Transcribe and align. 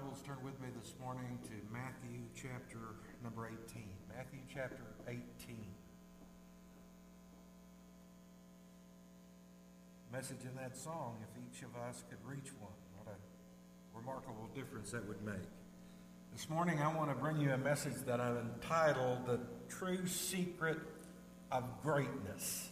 Bibles, 0.00 0.22
turn 0.24 0.36
with 0.42 0.58
me 0.60 0.68
this 0.80 0.94
morning 1.00 1.38
to 1.42 1.50
Matthew 1.72 2.20
chapter 2.34 2.78
number 3.22 3.50
18. 3.68 3.82
Matthew 4.16 4.38
chapter 4.52 4.82
18. 5.06 5.18
Message 10.12 10.44
in 10.44 10.54
that 10.56 10.76
song, 10.76 11.16
if 11.22 11.28
each 11.42 11.62
of 11.62 11.76
us 11.76 12.04
could 12.08 12.18
reach 12.24 12.50
one, 12.60 12.72
what 12.96 13.12
a 13.12 13.98
remarkable 13.98 14.48
difference 14.54 14.90
that 14.92 15.06
would 15.06 15.22
make. 15.22 15.48
This 16.32 16.48
morning, 16.48 16.78
I 16.78 16.94
want 16.94 17.10
to 17.10 17.16
bring 17.16 17.38
you 17.38 17.52
a 17.52 17.58
message 17.58 17.96
that 18.06 18.20
I've 18.20 18.36
entitled 18.36 19.26
The 19.26 19.40
True 19.68 20.06
Secret 20.06 20.78
of 21.52 21.64
Greatness. 21.82 22.70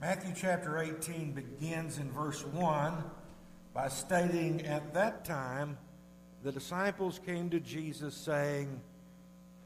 Matthew 0.00 0.32
chapter 0.34 0.78
18 0.78 1.32
begins 1.32 1.98
in 1.98 2.10
verse 2.12 2.44
1 2.46 3.04
by 3.74 3.88
stating, 3.88 4.64
At 4.64 4.94
that 4.94 5.24
time, 5.24 5.76
the 6.42 6.52
disciples 6.52 7.20
came 7.26 7.50
to 7.50 7.60
Jesus 7.60 8.14
saying, 8.14 8.80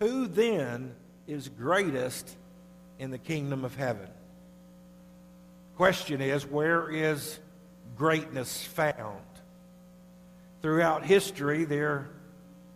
Who 0.00 0.26
then 0.26 0.94
is 1.26 1.48
greatest 1.48 2.36
in 2.98 3.10
the 3.10 3.18
kingdom 3.18 3.64
of 3.64 3.74
heaven? 3.74 4.08
Question 5.76 6.20
is, 6.20 6.46
where 6.46 6.90
is 6.90 7.38
greatness 7.96 8.64
found? 8.64 9.22
Throughout 10.60 11.04
history, 11.04 11.64
there 11.64 12.08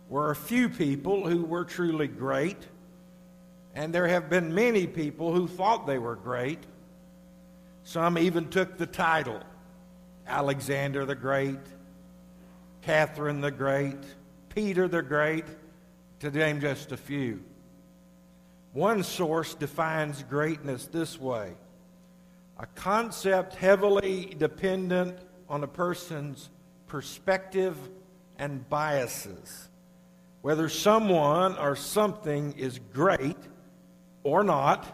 were 0.09 0.31
a 0.31 0.35
few 0.35 0.69
people 0.69 1.27
who 1.27 1.43
were 1.43 1.65
truly 1.65 2.07
great, 2.07 2.57
and 3.75 3.93
there 3.93 4.07
have 4.07 4.29
been 4.29 4.53
many 4.53 4.87
people 4.87 5.33
who 5.33 5.47
thought 5.47 5.87
they 5.87 5.97
were 5.97 6.15
great. 6.15 6.59
Some 7.83 8.17
even 8.17 8.49
took 8.49 8.77
the 8.77 8.85
title 8.85 9.41
Alexander 10.27 11.05
the 11.05 11.15
Great, 11.15 11.59
Catherine 12.87 13.41
the 13.41 13.51
Great, 13.51 13.97
Peter 14.47 14.87
the 14.87 15.01
Great, 15.01 15.43
to 16.21 16.31
name 16.31 16.61
just 16.61 16.93
a 16.93 16.95
few. 16.95 17.43
One 18.71 19.03
source 19.03 19.55
defines 19.55 20.23
greatness 20.23 20.85
this 20.85 21.19
way 21.19 21.55
a 22.57 22.65
concept 22.75 23.55
heavily 23.55 24.33
dependent 24.37 25.19
on 25.49 25.65
a 25.65 25.67
person's 25.67 26.49
perspective 26.87 27.75
and 28.39 28.69
biases. 28.69 29.67
Whether 30.41 30.69
someone 30.69 31.57
or 31.57 31.75
something 31.75 32.53
is 32.53 32.79
great 32.93 33.35
or 34.23 34.45
not 34.45 34.87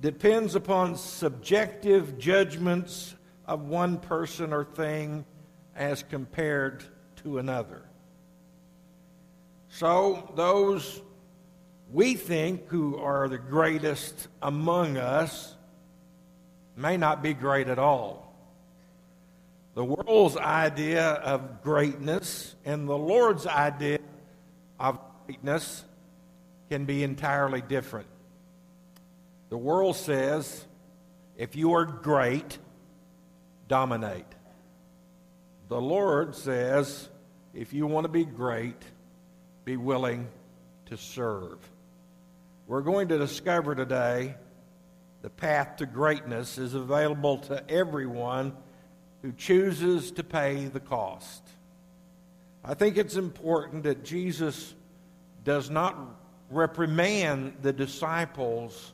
depends 0.00 0.54
upon 0.54 0.94
subjective 0.94 2.20
judgments 2.20 3.16
of 3.46 3.62
one 3.62 3.98
person 3.98 4.52
or 4.52 4.62
thing 4.62 5.24
as 5.74 6.04
compared 6.04 6.84
to 7.26 7.38
another. 7.38 7.82
So, 9.68 10.32
those 10.36 11.02
we 11.92 12.14
think 12.14 12.68
who 12.68 12.98
are 12.98 13.28
the 13.28 13.36
greatest 13.36 14.28
among 14.40 14.96
us 14.96 15.56
may 16.76 16.96
not 16.96 17.24
be 17.24 17.34
great 17.34 17.66
at 17.66 17.80
all. 17.80 18.32
The 19.74 19.84
world's 19.84 20.36
idea 20.36 21.14
of 21.14 21.64
greatness 21.64 22.54
and 22.64 22.88
the 22.88 22.96
Lord's 22.96 23.46
idea 23.46 23.98
of 24.78 25.00
greatness 25.26 25.84
can 26.70 26.84
be 26.84 27.02
entirely 27.02 27.60
different. 27.60 28.06
The 29.48 29.58
world 29.58 29.96
says 29.96 30.64
if 31.36 31.56
you 31.56 31.74
are 31.74 31.86
great, 31.86 32.58
dominate. 33.66 34.24
The 35.68 35.80
Lord 35.80 36.36
says, 36.36 37.08
if 37.56 37.72
you 37.72 37.86
want 37.86 38.04
to 38.04 38.10
be 38.10 38.24
great, 38.24 38.82
be 39.64 39.78
willing 39.78 40.28
to 40.86 40.96
serve. 40.96 41.58
We're 42.66 42.82
going 42.82 43.08
to 43.08 43.18
discover 43.18 43.74
today 43.74 44.34
the 45.22 45.30
path 45.30 45.76
to 45.76 45.86
greatness 45.86 46.58
is 46.58 46.74
available 46.74 47.38
to 47.38 47.68
everyone 47.70 48.54
who 49.22 49.32
chooses 49.32 50.10
to 50.12 50.22
pay 50.22 50.66
the 50.66 50.80
cost. 50.80 51.42
I 52.62 52.74
think 52.74 52.98
it's 52.98 53.16
important 53.16 53.84
that 53.84 54.04
Jesus 54.04 54.74
does 55.42 55.70
not 55.70 55.96
reprimand 56.50 57.54
the 57.62 57.72
disciples 57.72 58.92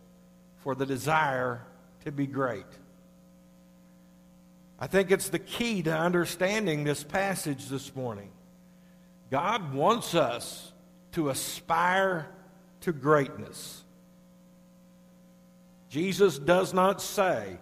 for 0.59 0.77
the 0.77 0.87
desire 0.87 1.63
to 2.05 2.13
be 2.13 2.29
great. 2.29 2.67
I 4.79 4.87
think 4.87 5.11
it's 5.11 5.31
the 5.31 5.39
key 5.41 5.83
to 5.83 5.97
understanding 5.97 6.85
this 6.85 7.03
passage 7.03 7.67
this 7.69 7.95
morning. 7.97 8.31
God 9.33 9.73
wants 9.73 10.15
us 10.15 10.71
to 11.13 11.31
aspire 11.31 12.29
to 12.83 12.93
greatness. 12.93 13.83
Jesus 15.89 16.39
does 16.39 16.75
not 16.75 17.01
say, 17.01 17.57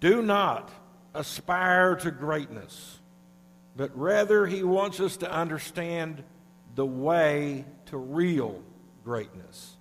do 0.00 0.20
not 0.20 0.68
aspire 1.14 1.94
to 1.94 2.10
greatness, 2.10 2.98
but 3.76 3.96
rather 3.96 4.46
he 4.46 4.64
wants 4.64 4.98
us 4.98 5.16
to 5.18 5.32
understand 5.32 6.24
the 6.74 6.86
way 6.86 7.64
to 7.86 7.96
real 7.96 8.60
greatness. 9.04 9.76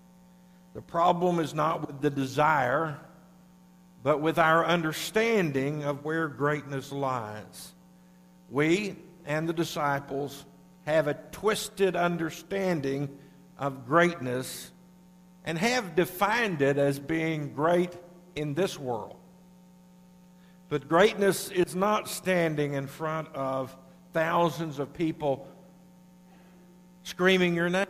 The 0.75 0.81
problem 0.81 1.39
is 1.39 1.55
not 1.55 1.87
with 1.87 2.01
the 2.01 2.11
desire 2.11 2.99
but 4.01 4.21
with 4.21 4.39
our 4.39 4.65
understanding 4.65 5.83
of 5.83 6.05
where 6.05 6.27
greatness 6.27 6.91
lies. 6.91 7.73
We 8.49 8.95
and 9.25 9.47
the 9.47 9.53
disciples 9.53 10.45
have 10.89 11.07
a 11.07 11.13
twisted 11.31 11.95
understanding 11.95 13.17
of 13.57 13.85
greatness 13.85 14.71
and 15.45 15.57
have 15.57 15.95
defined 15.95 16.61
it 16.61 16.77
as 16.77 16.99
being 16.99 17.53
great 17.53 17.95
in 18.35 18.53
this 18.53 18.77
world. 18.77 19.15
But 20.69 20.87
greatness 20.87 21.49
is 21.49 21.75
not 21.75 22.07
standing 22.07 22.73
in 22.73 22.87
front 22.87 23.29
of 23.33 23.75
thousands 24.13 24.79
of 24.79 24.93
people 24.93 25.47
screaming 27.03 27.55
your 27.55 27.69
name. 27.69 27.87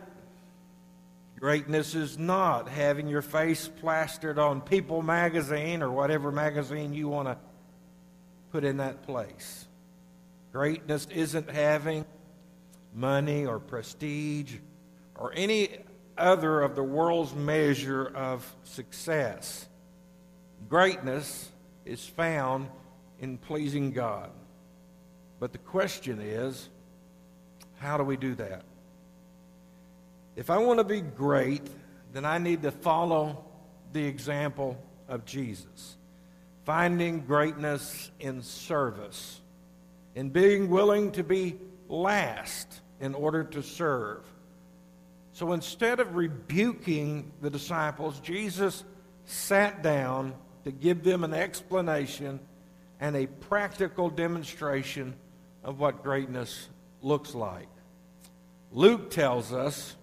Greatness 1.38 1.94
is 1.94 2.18
not 2.18 2.68
having 2.68 3.08
your 3.08 3.22
face 3.22 3.68
plastered 3.80 4.38
on 4.38 4.60
People 4.60 5.02
magazine 5.02 5.82
or 5.82 5.90
whatever 5.90 6.30
magazine 6.30 6.92
you 6.92 7.08
want 7.08 7.28
to 7.28 7.38
put 8.52 8.64
in 8.64 8.78
that 8.78 9.02
place. 9.02 9.66
Greatness 10.52 11.06
isn't 11.10 11.50
having 11.50 12.04
money 12.94 13.46
or 13.46 13.58
prestige 13.58 14.54
or 15.16 15.32
any 15.34 15.78
other 16.16 16.60
of 16.60 16.76
the 16.76 16.82
world's 16.82 17.34
measure 17.34 18.06
of 18.06 18.54
success. 18.64 19.66
Greatness 20.68 21.48
is 21.84 22.06
found 22.06 22.68
in 23.20 23.38
pleasing 23.38 23.92
God. 23.92 24.30
But 25.38 25.52
the 25.52 25.58
question 25.58 26.20
is, 26.20 26.68
how 27.78 27.96
do 27.96 28.04
we 28.04 28.16
do 28.16 28.34
that? 28.34 28.62
If 30.36 30.50
I 30.50 30.58
want 30.58 30.78
to 30.78 30.84
be 30.84 31.00
great, 31.00 31.66
then 32.12 32.24
I 32.24 32.38
need 32.38 32.62
to 32.62 32.70
follow 32.70 33.44
the 33.92 34.04
example 34.04 34.82
of 35.08 35.24
Jesus. 35.24 35.96
Finding 36.64 37.20
greatness 37.20 38.10
in 38.20 38.42
service, 38.42 39.40
in 40.14 40.28
being 40.28 40.68
willing 40.68 41.12
to 41.12 41.24
be 41.24 41.56
last 41.90 42.80
in 43.00 43.14
order 43.14 43.44
to 43.44 43.62
serve. 43.62 44.22
So 45.32 45.52
instead 45.52 46.00
of 46.00 46.14
rebuking 46.14 47.32
the 47.40 47.50
disciples, 47.50 48.20
Jesus 48.20 48.84
sat 49.24 49.82
down 49.82 50.34
to 50.64 50.70
give 50.70 51.02
them 51.02 51.24
an 51.24 51.34
explanation 51.34 52.40
and 53.00 53.16
a 53.16 53.26
practical 53.26 54.10
demonstration 54.10 55.14
of 55.64 55.78
what 55.80 56.02
greatness 56.02 56.68
looks 57.02 57.34
like. 57.34 57.68
Luke 58.72 59.10
tells 59.10 59.52
us 59.52 59.96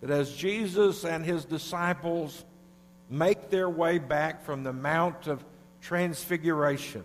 that 0.00 0.10
as 0.10 0.34
Jesus 0.34 1.04
and 1.04 1.24
his 1.24 1.44
disciples 1.44 2.44
make 3.08 3.50
their 3.50 3.70
way 3.70 3.98
back 3.98 4.44
from 4.44 4.62
the 4.62 4.72
Mount 4.72 5.26
of 5.26 5.44
Transfiguration, 5.80 7.04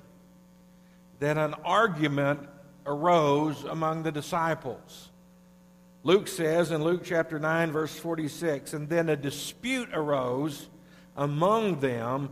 that 1.20 1.38
an 1.38 1.54
argument 1.64 2.48
arose 2.86 3.64
among 3.64 4.04
the 4.04 4.12
disciples. 4.12 5.10
Luke 6.04 6.28
says 6.28 6.72
in 6.72 6.84
Luke 6.84 7.04
chapter 7.04 7.38
9, 7.38 7.72
verse 7.72 7.96
46, 7.96 8.74
and 8.74 8.90
then 8.90 9.10
a 9.10 9.16
dispute 9.16 9.90
arose 9.94 10.68
among 11.16 11.80
them 11.80 12.30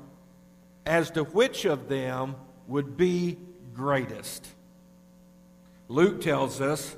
as 0.85 1.11
to 1.11 1.23
which 1.23 1.65
of 1.65 1.87
them 1.87 2.35
would 2.67 2.97
be 2.97 3.37
greatest. 3.75 4.47
Luke 5.87 6.21
tells 6.21 6.61
us 6.61 6.95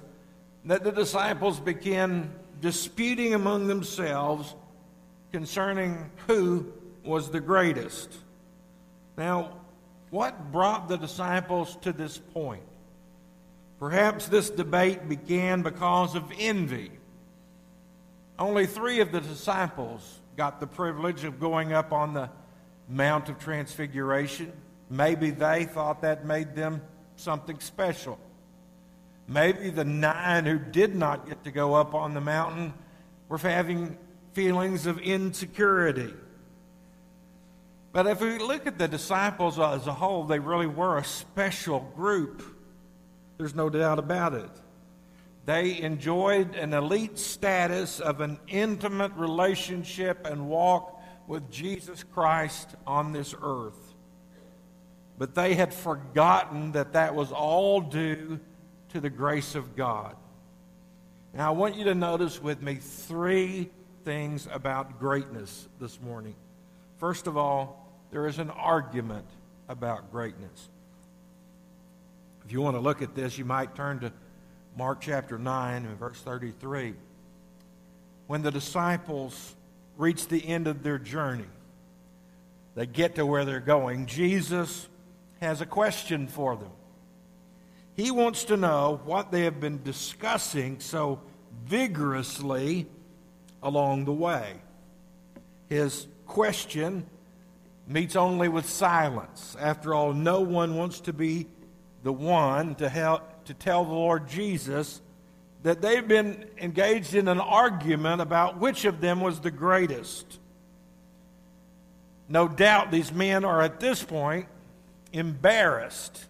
that 0.65 0.83
the 0.83 0.91
disciples 0.91 1.59
began 1.59 2.33
disputing 2.61 3.33
among 3.33 3.67
themselves 3.67 4.55
concerning 5.31 6.09
who 6.27 6.71
was 7.03 7.31
the 7.31 7.39
greatest. 7.39 8.13
Now, 9.17 9.57
what 10.09 10.51
brought 10.51 10.87
the 10.87 10.97
disciples 10.97 11.77
to 11.81 11.91
this 11.91 12.17
point? 12.17 12.63
Perhaps 13.81 14.27
this 14.27 14.51
debate 14.51 15.09
began 15.09 15.63
because 15.63 16.13
of 16.13 16.31
envy. 16.37 16.91
Only 18.37 18.67
three 18.67 18.99
of 18.99 19.11
the 19.11 19.21
disciples 19.21 20.19
got 20.37 20.59
the 20.59 20.67
privilege 20.67 21.23
of 21.23 21.39
going 21.39 21.73
up 21.73 21.91
on 21.91 22.13
the 22.13 22.29
Mount 22.87 23.27
of 23.29 23.39
Transfiguration. 23.39 24.53
Maybe 24.91 25.31
they 25.31 25.65
thought 25.65 26.03
that 26.03 26.27
made 26.27 26.53
them 26.53 26.83
something 27.15 27.59
special. 27.59 28.19
Maybe 29.27 29.71
the 29.71 29.83
nine 29.83 30.45
who 30.45 30.59
did 30.59 30.93
not 30.95 31.27
get 31.27 31.43
to 31.45 31.51
go 31.51 31.73
up 31.73 31.95
on 31.95 32.13
the 32.13 32.21
mountain 32.21 32.75
were 33.29 33.39
having 33.39 33.97
feelings 34.33 34.85
of 34.85 34.99
insecurity. 34.99 36.13
But 37.93 38.05
if 38.05 38.21
we 38.21 38.37
look 38.37 38.67
at 38.67 38.77
the 38.77 38.87
disciples 38.87 39.57
as 39.57 39.87
a 39.87 39.93
whole, 39.93 40.25
they 40.25 40.37
really 40.37 40.67
were 40.67 40.99
a 40.99 41.03
special 41.03 41.79
group. 41.95 42.43
There's 43.41 43.55
no 43.55 43.71
doubt 43.71 43.97
about 43.97 44.35
it. 44.35 44.51
They 45.47 45.79
enjoyed 45.79 46.53
an 46.53 46.75
elite 46.75 47.17
status 47.17 47.99
of 47.99 48.21
an 48.21 48.39
intimate 48.47 49.13
relationship 49.13 50.27
and 50.27 50.47
walk 50.47 51.01
with 51.25 51.49
Jesus 51.49 52.03
Christ 52.03 52.69
on 52.85 53.13
this 53.13 53.33
earth. 53.41 53.95
But 55.17 55.33
they 55.33 55.55
had 55.55 55.73
forgotten 55.73 56.73
that 56.73 56.93
that 56.93 57.15
was 57.15 57.31
all 57.31 57.81
due 57.81 58.39
to 58.89 58.99
the 58.99 59.09
grace 59.09 59.55
of 59.55 59.75
God. 59.75 60.15
Now, 61.33 61.47
I 61.47 61.55
want 61.55 61.77
you 61.77 61.85
to 61.85 61.95
notice 61.95 62.39
with 62.39 62.61
me 62.61 62.75
three 62.75 63.71
things 64.05 64.47
about 64.51 64.99
greatness 64.99 65.67
this 65.79 65.99
morning. 65.99 66.35
First 66.97 67.25
of 67.25 67.37
all, 67.37 67.91
there 68.11 68.27
is 68.27 68.37
an 68.37 68.51
argument 68.51 69.25
about 69.67 70.11
greatness. 70.11 70.69
If 72.51 72.53
you 72.53 72.61
want 72.61 72.75
to 72.75 72.81
look 72.81 73.01
at 73.01 73.15
this, 73.15 73.37
you 73.37 73.45
might 73.45 73.75
turn 73.75 74.01
to 74.01 74.11
Mark 74.77 74.99
chapter 74.99 75.39
9 75.39 75.85
and 75.85 75.97
verse 75.97 76.19
33. 76.19 76.95
When 78.27 78.41
the 78.41 78.51
disciples 78.51 79.55
reach 79.95 80.27
the 80.27 80.45
end 80.45 80.67
of 80.67 80.83
their 80.83 80.97
journey, 80.97 81.45
they 82.75 82.87
get 82.87 83.15
to 83.15 83.25
where 83.25 83.45
they're 83.45 83.61
going, 83.61 84.05
Jesus 84.05 84.89
has 85.39 85.61
a 85.61 85.65
question 85.65 86.27
for 86.27 86.57
them. 86.57 86.73
He 87.95 88.11
wants 88.11 88.43
to 88.43 88.57
know 88.57 88.99
what 89.05 89.31
they 89.31 89.43
have 89.45 89.61
been 89.61 89.81
discussing 89.81 90.81
so 90.81 91.21
vigorously 91.63 92.85
along 93.63 94.03
the 94.03 94.11
way. 94.11 94.55
His 95.69 96.05
question 96.25 97.05
meets 97.87 98.17
only 98.17 98.49
with 98.49 98.67
silence. 98.67 99.55
After 99.57 99.93
all, 99.93 100.11
no 100.11 100.41
one 100.41 100.75
wants 100.75 100.99
to 100.99 101.13
be 101.13 101.47
the 102.03 102.13
one 102.13 102.75
to 102.75 102.89
help 102.89 103.45
to 103.45 103.53
tell 103.53 103.85
the 103.85 103.93
Lord 103.93 104.27
Jesus 104.27 105.01
that 105.63 105.81
they've 105.81 106.07
been 106.07 106.45
engaged 106.57 107.13
in 107.13 107.27
an 107.27 107.39
argument 107.39 108.21
about 108.21 108.59
which 108.59 108.85
of 108.85 108.99
them 109.01 109.21
was 109.21 109.39
the 109.39 109.51
greatest. 109.51 110.39
No 112.27 112.47
doubt 112.47 112.91
these 112.91 113.11
men 113.11 113.45
are 113.45 113.61
at 113.61 113.79
this 113.79 114.03
point 114.03 114.47
embarrassed 115.13 116.25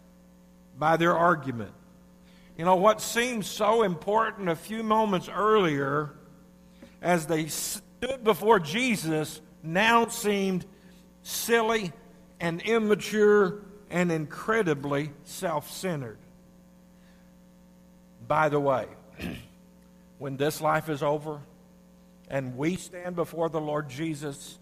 by 0.77 0.97
their 0.97 1.15
argument. 1.15 1.71
You 2.57 2.65
know, 2.65 2.75
what 2.75 3.01
seemed 3.01 3.45
so 3.45 3.83
important 3.83 4.49
a 4.49 4.55
few 4.55 4.83
moments 4.83 5.29
earlier 5.29 6.11
as 7.01 7.27
they 7.27 7.47
stood 7.47 8.23
before 8.23 8.59
Jesus 8.59 9.41
now 9.63 10.07
seemed 10.07 10.65
silly 11.23 11.93
and 12.39 12.61
immature 12.61 13.61
and 13.91 14.11
incredibly 14.11 15.11
self 15.25 15.69
centered. 15.69 16.17
By 18.27 18.49
the 18.49 18.59
way, 18.59 18.87
when 20.17 20.37
this 20.37 20.61
life 20.61 20.89
is 20.89 21.03
over 21.03 21.41
and 22.29 22.57
we 22.57 22.77
stand 22.77 23.15
before 23.15 23.49
the 23.49 23.59
Lord 23.59 23.89
Jesus, 23.89 24.57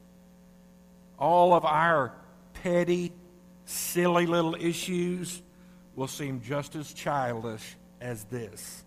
all 1.20 1.54
of 1.54 1.64
our 1.64 2.14
petty, 2.56 3.14
silly 3.66 4.26
little 4.26 4.56
issues 4.56 5.42
will 5.96 6.08
seem 6.08 6.42
just 6.42 6.76
as 6.76 6.92
childish 6.92 7.76
as 8.02 8.24
this. 8.26 8.84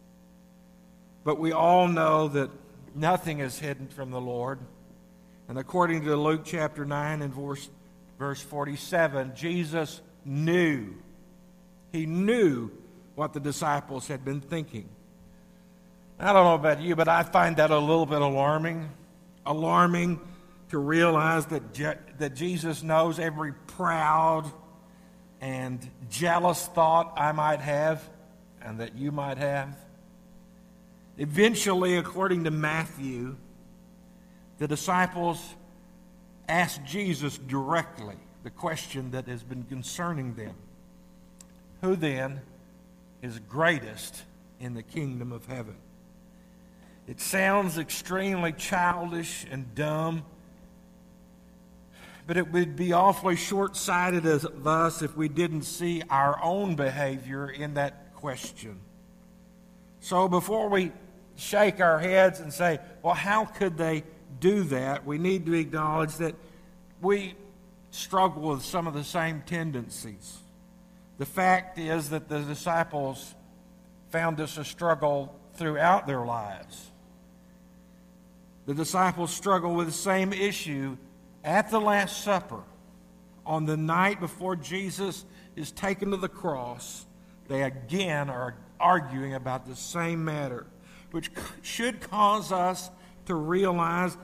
But 1.25 1.39
we 1.39 1.53
all 1.53 1.87
know 1.87 2.29
that 2.29 2.51
nothing 2.95 3.39
is 3.39 3.59
hidden 3.59 3.87
from 3.87 4.11
the 4.11 4.21
Lord. 4.21 4.59
And 5.49 5.59
according 5.59 6.05
to 6.07 6.17
Luke 6.17 6.43
chapter 6.45 6.85
9 6.85 7.23
and 7.23 7.33
verse, 7.33 7.69
verse 8.19 8.41
47, 8.41 9.33
Jesus 9.37 10.01
knew. 10.25 10.95
He 11.93 12.07
knew 12.07 12.71
what 13.15 13.33
the 13.33 13.41
disciples 13.41 14.09
had 14.09 14.25
been 14.25 14.41
thinking. 14.41 14.89
I 16.19 16.33
don't 16.33 16.45
know 16.45 16.55
about 16.55 16.81
you, 16.81 16.97
but 16.97 17.09
I 17.09 17.23
find 17.23 17.57
that 17.57 17.71
a 17.71 17.79
little 17.79 18.07
bit 18.07 18.23
alarming. 18.23 18.91
Alarming 19.45 20.21
to 20.71 20.79
realize 20.79 21.47
that, 21.47 21.75
Je- 21.75 21.99
that 22.19 22.35
Jesus 22.35 22.83
knows 22.83 23.19
every 23.19 23.53
proud 23.53 24.51
and 25.41 25.87
jealous 26.09 26.67
thought 26.69 27.13
I 27.17 27.33
might 27.33 27.61
have 27.61 28.09
and 28.63 28.81
that 28.81 28.95
you 28.95 29.11
might 29.13 29.39
have. 29.39 29.77
Eventually, 31.19 31.97
according 31.97 32.45
to 32.45 32.51
Matthew, 32.51 33.37
the 34.59 34.69
disciples 34.69 35.43
asked 36.49 36.85
Jesus 36.85 37.37
directly 37.37 38.17
the 38.43 38.51
question 38.51 39.11
that 39.13 39.27
has 39.27 39.43
been 39.43 39.65
concerning 39.65 40.35
them 40.35 40.55
Who 41.81 41.97
then 41.97 42.41
is 43.23 43.39
greatest 43.39 44.23
in 44.61 44.75
the 44.75 44.83
kingdom 44.83 45.33
of 45.33 45.47
heaven? 45.47 45.77
It 47.07 47.21
sounds 47.21 47.79
extremely 47.79 48.53
childish 48.53 49.45
and 49.51 49.75
dumb, 49.75 50.25
but 52.27 52.37
it 52.37 52.53
would 52.53 52.77
be 52.77 52.93
awfully 52.93 53.37
short 53.37 53.77
sighted 53.77 54.25
of 54.25 54.67
us 54.67 55.03
if 55.03 55.17
we 55.17 55.29
didn't 55.29 55.63
see 55.63 56.03
our 56.09 56.43
own 56.43 56.77
behavior 56.77 57.51
in 57.51 57.75
that 57.75 58.15
question. 58.15 58.79
So 60.01 60.29
before 60.29 60.69
we 60.69 60.93
shake 61.37 61.81
our 61.81 61.99
heads 61.99 62.39
and 62.41 62.53
say, 62.53 62.79
well, 63.03 63.15
how 63.15 63.45
could 63.45 63.77
they 63.77 64.05
do 64.39 64.63
that? 64.65 65.05
We 65.05 65.19
need 65.19 65.47
to 65.47 65.55
acknowledge 65.55 66.17
that 66.17 66.37
we 67.01 67.35
struggle 67.93 68.43
with 68.51 68.65
some 68.65 68.87
of 68.87 68.95
the 68.95 69.05
same 69.05 69.43
tendencies. 69.47 70.39
The 71.19 71.27
fact 71.27 71.79
is 71.79 72.11
that 72.11 72.29
the 72.29 72.41
disciples 72.41 73.35
found 74.11 74.37
this 74.37 74.57
a 74.57 74.65
struggle 74.65 75.39
throughout 75.55 76.07
their 76.07 76.25
lives. 76.25 76.91
The 78.67 78.75
disciples 78.75 79.33
struggle 79.33 79.75
with 79.75 79.87
the 79.87 79.93
same 79.93 80.33
issue 80.33 80.97
at 81.45 81.71
the 81.71 81.81
Last 81.81 82.25
Supper. 82.25 82.63
On 83.45 83.67
the 83.67 83.77
night 83.77 84.21
before 84.21 84.57
Jesus 84.57 85.25
is 85.55 85.71
taken 85.71 86.13
to 86.13 86.17
the 86.17 86.29
cross, 86.29 87.05
they 87.49 87.63
again 87.63 88.31
are 88.31 88.55
arguing 88.81 89.35
about 89.35 89.67
the 89.67 89.77
same 89.77 90.25
matter, 90.25 90.67
which 91.11 91.31
should 91.61 92.01
cause 92.01 92.53
us 92.53 92.91
to 93.27 93.35
realize 93.35 94.17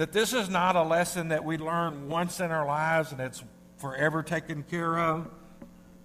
that 0.00 0.12
this 0.12 0.32
is 0.32 0.48
not 0.48 0.76
a 0.76 0.82
lesson 0.82 1.28
that 1.28 1.44
we 1.44 1.58
learn 1.58 2.08
once 2.08 2.40
in 2.40 2.50
our 2.50 2.66
lives 2.66 3.12
and 3.12 3.20
it's 3.20 3.44
forever 3.76 4.22
taken 4.22 4.62
care 4.62 4.98
of. 4.98 5.28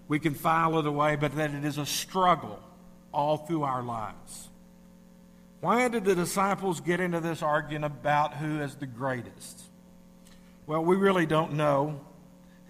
We 0.10 0.20
can 0.20 0.34
file 0.34 0.78
it 0.80 0.86
away, 0.86 1.16
but 1.16 1.34
that 1.38 1.54
it 1.54 1.64
is 1.64 1.78
a 1.78 1.86
struggle 1.86 2.60
all 3.14 3.38
through 3.38 3.64
our 3.64 3.82
lives. 3.82 4.50
Why 5.62 5.88
did 5.88 6.04
the 6.04 6.14
disciples 6.14 6.82
get 6.82 7.00
into 7.00 7.22
this 7.22 7.42
argument 7.42 7.86
about 7.86 8.34
who 8.34 8.60
is 8.60 8.76
the 8.76 8.86
greatest? 8.86 9.62
Well, 10.68 10.84
we 10.84 10.98
really 10.98 11.26
don't 11.26 11.54
know 11.54 12.02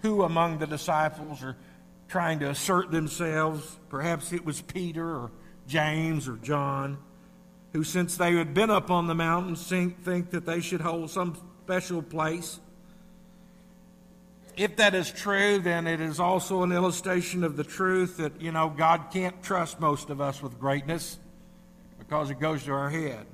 who 0.04 0.22
among 0.22 0.60
the 0.60 0.68
disciples 0.68 1.42
are 1.42 1.58
trying 2.08 2.38
to 2.42 2.52
assert 2.52 2.92
themselves. 2.92 3.80
Perhaps 3.90 4.32
it 4.32 4.46
was 4.46 4.62
Peter 4.62 5.04
or 5.04 5.32
James 5.66 6.28
or 6.28 6.36
John 6.36 7.00
who, 7.76 7.84
since 7.84 8.16
they 8.16 8.34
had 8.36 8.54
been 8.54 8.70
up 8.70 8.90
on 8.90 9.08
the 9.08 9.14
mountain, 9.14 9.54
think, 9.54 10.30
that 10.30 10.46
they 10.46 10.62
should 10.62 10.80
hold 10.80 11.10
some 11.10 11.36
special 11.66 12.02
place. 12.02 12.62
If 14.56 14.78
that 14.78 14.96
is 14.96 15.12
true, 15.12 15.60
then 15.60 15.86
it 15.86 16.00
is 16.00 16.18
also 16.18 16.64
an 16.64 16.72
illustration 16.72 17.44
of 17.44 17.58
the 17.58 17.66
truth 17.66 18.16
that, 18.16 18.40
you 18.40 18.54
know, 18.54 18.70
God 18.70 19.08
can't 19.12 19.44
trust 19.44 19.82
most 19.82 20.10
of 20.10 20.22
us 20.22 20.42
with 20.42 20.58
greatness 20.58 21.20
because 22.00 22.30
it 22.30 22.40
goes 22.40 22.64
to 22.64 22.72
our 22.72 22.90
head. 22.90 23.26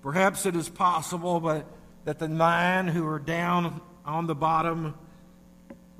Perhaps 0.00 0.46
it 0.46 0.56
is 0.56 0.70
possible 0.70 1.38
but 1.38 1.66
that 2.06 2.18
the 2.18 2.28
nine 2.28 2.88
who 2.88 3.06
are 3.06 3.18
down 3.18 3.82
on 4.06 4.26
the 4.26 4.34
bottom 4.34 4.94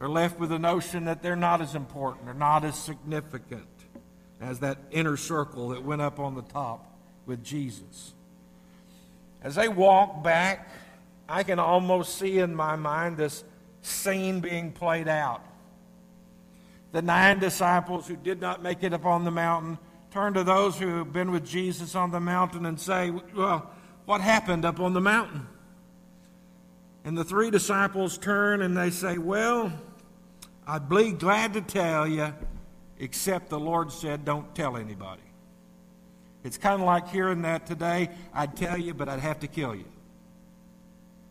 are 0.00 0.08
left 0.08 0.40
with 0.40 0.48
the 0.48 0.58
notion 0.58 1.04
that 1.04 1.22
they're 1.22 1.36
not 1.36 1.60
as 1.60 1.74
important 1.74 2.30
or 2.30 2.34
not 2.34 2.64
as 2.64 2.78
significant 2.78 3.68
as 4.40 4.60
that 4.60 4.78
inner 4.90 5.18
circle 5.18 5.68
that 5.68 5.84
went 5.84 6.00
up 6.00 6.18
on 6.18 6.34
the 6.34 6.40
top 6.40 6.88
with 7.26 7.42
Jesus. 7.42 8.14
As 9.42 9.54
they 9.54 9.68
walk 9.68 10.22
back, 10.22 10.70
I 11.28 11.42
can 11.42 11.58
almost 11.58 12.18
see 12.18 12.38
in 12.38 12.54
my 12.54 12.76
mind 12.76 13.16
this 13.16 13.44
scene 13.82 14.40
being 14.40 14.72
played 14.72 15.08
out. 15.08 15.42
the 16.92 17.02
nine 17.02 17.38
disciples 17.38 18.06
who 18.06 18.16
did 18.16 18.40
not 18.40 18.62
make 18.62 18.82
it 18.82 18.92
up 18.92 19.06
on 19.06 19.24
the 19.24 19.30
mountain 19.30 19.78
turn 20.10 20.34
to 20.34 20.44
those 20.44 20.78
who 20.78 20.98
have 20.98 21.12
been 21.12 21.30
with 21.32 21.44
Jesus 21.44 21.94
on 21.94 22.10
the 22.10 22.20
mountain 22.20 22.66
and 22.66 22.78
say, 22.78 23.10
Well, 23.34 23.70
what 24.04 24.20
happened 24.20 24.64
up 24.64 24.78
on 24.78 24.92
the 24.92 25.00
mountain? 25.00 25.46
And 27.04 27.16
the 27.16 27.24
three 27.24 27.50
disciples 27.50 28.18
turn 28.18 28.60
and 28.62 28.76
they 28.76 28.90
say, 28.90 29.16
Well, 29.16 29.72
I'd 30.66 30.88
be 30.88 31.12
glad 31.12 31.54
to 31.54 31.62
tell 31.62 32.06
you, 32.06 32.32
except 32.98 33.48
the 33.48 33.58
Lord 33.58 33.90
said, 33.90 34.24
Don't 34.24 34.54
tell 34.54 34.76
anybody. 34.76 35.22
It's 36.44 36.58
kind 36.58 36.80
of 36.80 36.86
like 36.86 37.08
hearing 37.08 37.42
that 37.42 37.66
today. 37.66 38.10
I'd 38.34 38.56
tell 38.56 38.76
you, 38.76 38.94
but 38.94 39.08
I'd 39.08 39.20
have 39.20 39.40
to 39.40 39.46
kill 39.46 39.74
you. 39.74 39.84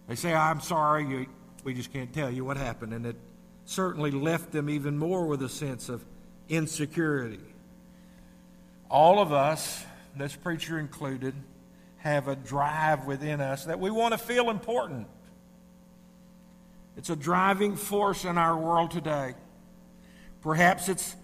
They 0.07 0.15
say, 0.15 0.33
I'm 0.33 0.61
sorry, 0.61 1.05
you, 1.05 1.25
we 1.63 1.73
just 1.73 1.91
can't 1.91 2.13
tell 2.13 2.31
you 2.31 2.45
what 2.45 2.57
happened. 2.57 2.93
And 2.93 3.05
it 3.05 3.17
certainly 3.65 4.11
left 4.11 4.51
them 4.51 4.69
even 4.69 4.97
more 4.97 5.25
with 5.27 5.41
a 5.41 5.49
sense 5.49 5.89
of 5.89 6.03
insecurity. 6.49 7.39
All 8.89 9.19
of 9.19 9.31
us, 9.31 9.85
this 10.17 10.35
preacher 10.35 10.79
included, 10.79 11.33
have 11.97 12.27
a 12.27 12.35
drive 12.35 13.05
within 13.05 13.41
us 13.41 13.65
that 13.65 13.79
we 13.79 13.91
want 13.91 14.13
to 14.13 14.17
feel 14.17 14.49
important. 14.49 15.07
It's 16.97 17.09
a 17.09 17.15
driving 17.15 17.75
force 17.75 18.25
in 18.25 18.37
our 18.37 18.57
world 18.57 18.91
today. 18.91 19.35
Perhaps 20.41 20.89
it's 20.89 21.15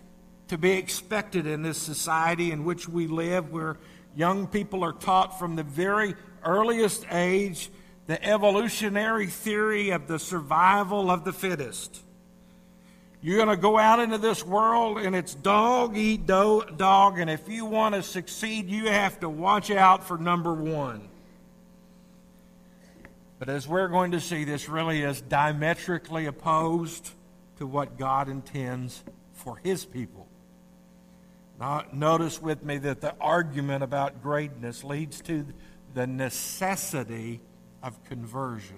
to 0.48 0.58
be 0.58 0.72
expected 0.72 1.46
in 1.46 1.62
this 1.62 1.78
society 1.78 2.52
in 2.52 2.64
which 2.64 2.88
we 2.88 3.08
live, 3.08 3.52
where 3.52 3.78
young 4.16 4.48
people 4.48 4.84
are 4.84 4.94
taught 4.94 5.38
from 5.38 5.56
the 5.56 5.64
very 5.64 6.16
earliest 6.44 7.06
age 7.12 7.70
the 8.08 8.24
evolutionary 8.26 9.28
theory 9.28 9.90
of 9.90 10.08
the 10.08 10.18
survival 10.18 11.12
of 11.12 11.26
the 11.26 11.34
fittest. 11.34 12.02
You're 13.22 13.36
going 13.36 13.50
to 13.50 13.62
go 13.62 13.78
out 13.78 14.00
into 14.00 14.18
this 14.18 14.46
world 14.46 15.00
and 15.00 15.14
it's 15.14 15.34
dog 15.34 15.98
eat 15.98 16.26
dog, 16.26 17.20
and 17.20 17.30
if 17.30 17.50
you 17.50 17.66
want 17.66 17.96
to 17.96 18.02
succeed, 18.04 18.70
you 18.70 18.88
have 18.88 19.20
to 19.20 19.30
watch 19.30 19.70
out 19.70 20.06
for 20.06 20.18
number 20.18 20.54
one. 20.54 21.10
But 23.40 23.50
as 23.50 23.68
we're 23.68 23.90
going 23.90 24.12
to 24.12 24.22
see, 24.22 24.46
this 24.46 24.70
really 24.70 25.04
is 25.04 25.20
diametrically 25.20 26.26
opposed 26.26 27.12
to 27.58 27.68
what 27.68 27.98
God 27.98 28.30
intends 28.30 29.04
for 29.34 29.58
His 29.58 29.84
people. 29.84 30.17
Now, 31.60 31.86
notice 31.92 32.42
with 32.42 32.64
me 32.64 32.78
that 32.80 33.02
the 33.02 33.16
argument 33.20 33.84
about 33.84 34.22
greatness 34.22 34.84
leads 34.84 35.22
to 35.22 35.46
the 35.94 36.06
necessity 36.06 37.42
of 37.82 38.04
conversion. 38.04 38.78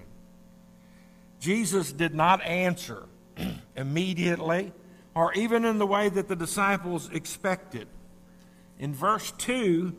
Jesus 1.40 1.92
did 1.92 2.16
not 2.16 2.42
answer 2.44 3.04
immediately 3.76 4.72
or 5.14 5.34
even 5.34 5.66
in 5.66 5.78
the 5.80 5.86
way 5.86 6.08
that 6.10 6.28
the 6.28 6.36
disciples 6.36 7.10
expected. 7.12 7.88
In 8.78 8.94
verse 8.94 9.32
2, 9.38 9.94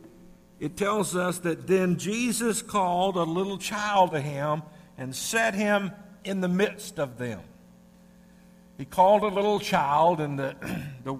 it 0.59 0.77
tells 0.77 1.15
us 1.15 1.39
that 1.39 1.67
then 1.67 1.97
Jesus 1.97 2.61
called 2.61 3.15
a 3.15 3.23
little 3.23 3.57
child 3.57 4.11
to 4.11 4.21
him 4.21 4.63
and 4.97 5.15
set 5.15 5.53
him 5.53 5.91
in 6.23 6.41
the 6.41 6.47
midst 6.47 6.99
of 6.99 7.17
them. 7.17 7.41
He 8.77 8.85
called 8.85 9.21
a 9.23 9.27
little 9.27 9.59
child, 9.59 10.19
and 10.19 10.39
the, 10.39 10.55
the 11.03 11.19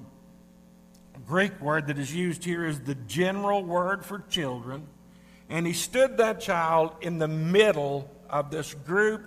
Greek 1.31 1.61
word 1.61 1.87
that 1.87 1.97
is 1.97 2.13
used 2.13 2.43
here 2.43 2.65
is 2.65 2.81
the 2.81 2.93
general 2.93 3.63
word 3.63 4.03
for 4.03 4.19
children. 4.29 4.85
And 5.47 5.65
he 5.65 5.71
stood 5.71 6.17
that 6.17 6.41
child 6.41 6.93
in 6.99 7.19
the 7.19 7.27
middle 7.29 8.11
of 8.29 8.51
this 8.51 8.73
group 8.73 9.23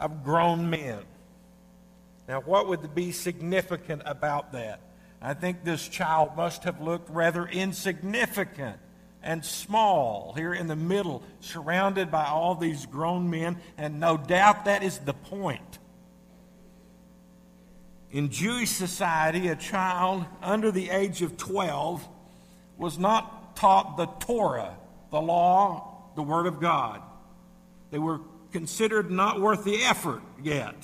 of 0.00 0.24
grown 0.24 0.70
men. 0.70 1.00
Now, 2.26 2.40
what 2.40 2.68
would 2.68 2.94
be 2.94 3.12
significant 3.12 4.00
about 4.06 4.52
that? 4.52 4.80
I 5.20 5.34
think 5.34 5.62
this 5.62 5.86
child 5.86 6.38
must 6.38 6.64
have 6.64 6.80
looked 6.80 7.10
rather 7.10 7.46
insignificant 7.46 8.78
and 9.22 9.44
small 9.44 10.32
here 10.34 10.54
in 10.54 10.68
the 10.68 10.76
middle, 10.76 11.22
surrounded 11.40 12.10
by 12.10 12.24
all 12.24 12.54
these 12.54 12.86
grown 12.86 13.28
men, 13.28 13.58
and 13.76 14.00
no 14.00 14.16
doubt 14.16 14.64
that 14.64 14.82
is 14.82 15.00
the 15.00 15.12
point. 15.12 15.78
In 18.12 18.28
Jewish 18.28 18.70
society, 18.70 19.48
a 19.48 19.56
child 19.56 20.26
under 20.42 20.70
the 20.70 20.90
age 20.90 21.22
of 21.22 21.38
12 21.38 22.06
was 22.76 22.98
not 22.98 23.56
taught 23.56 23.96
the 23.96 24.04
Torah, 24.04 24.76
the 25.10 25.20
law, 25.20 26.10
the 26.14 26.22
Word 26.22 26.46
of 26.46 26.60
God. 26.60 27.00
They 27.90 27.98
were 27.98 28.20
considered 28.52 29.10
not 29.10 29.40
worth 29.40 29.64
the 29.64 29.82
effort 29.84 30.22
yet. 30.42 30.74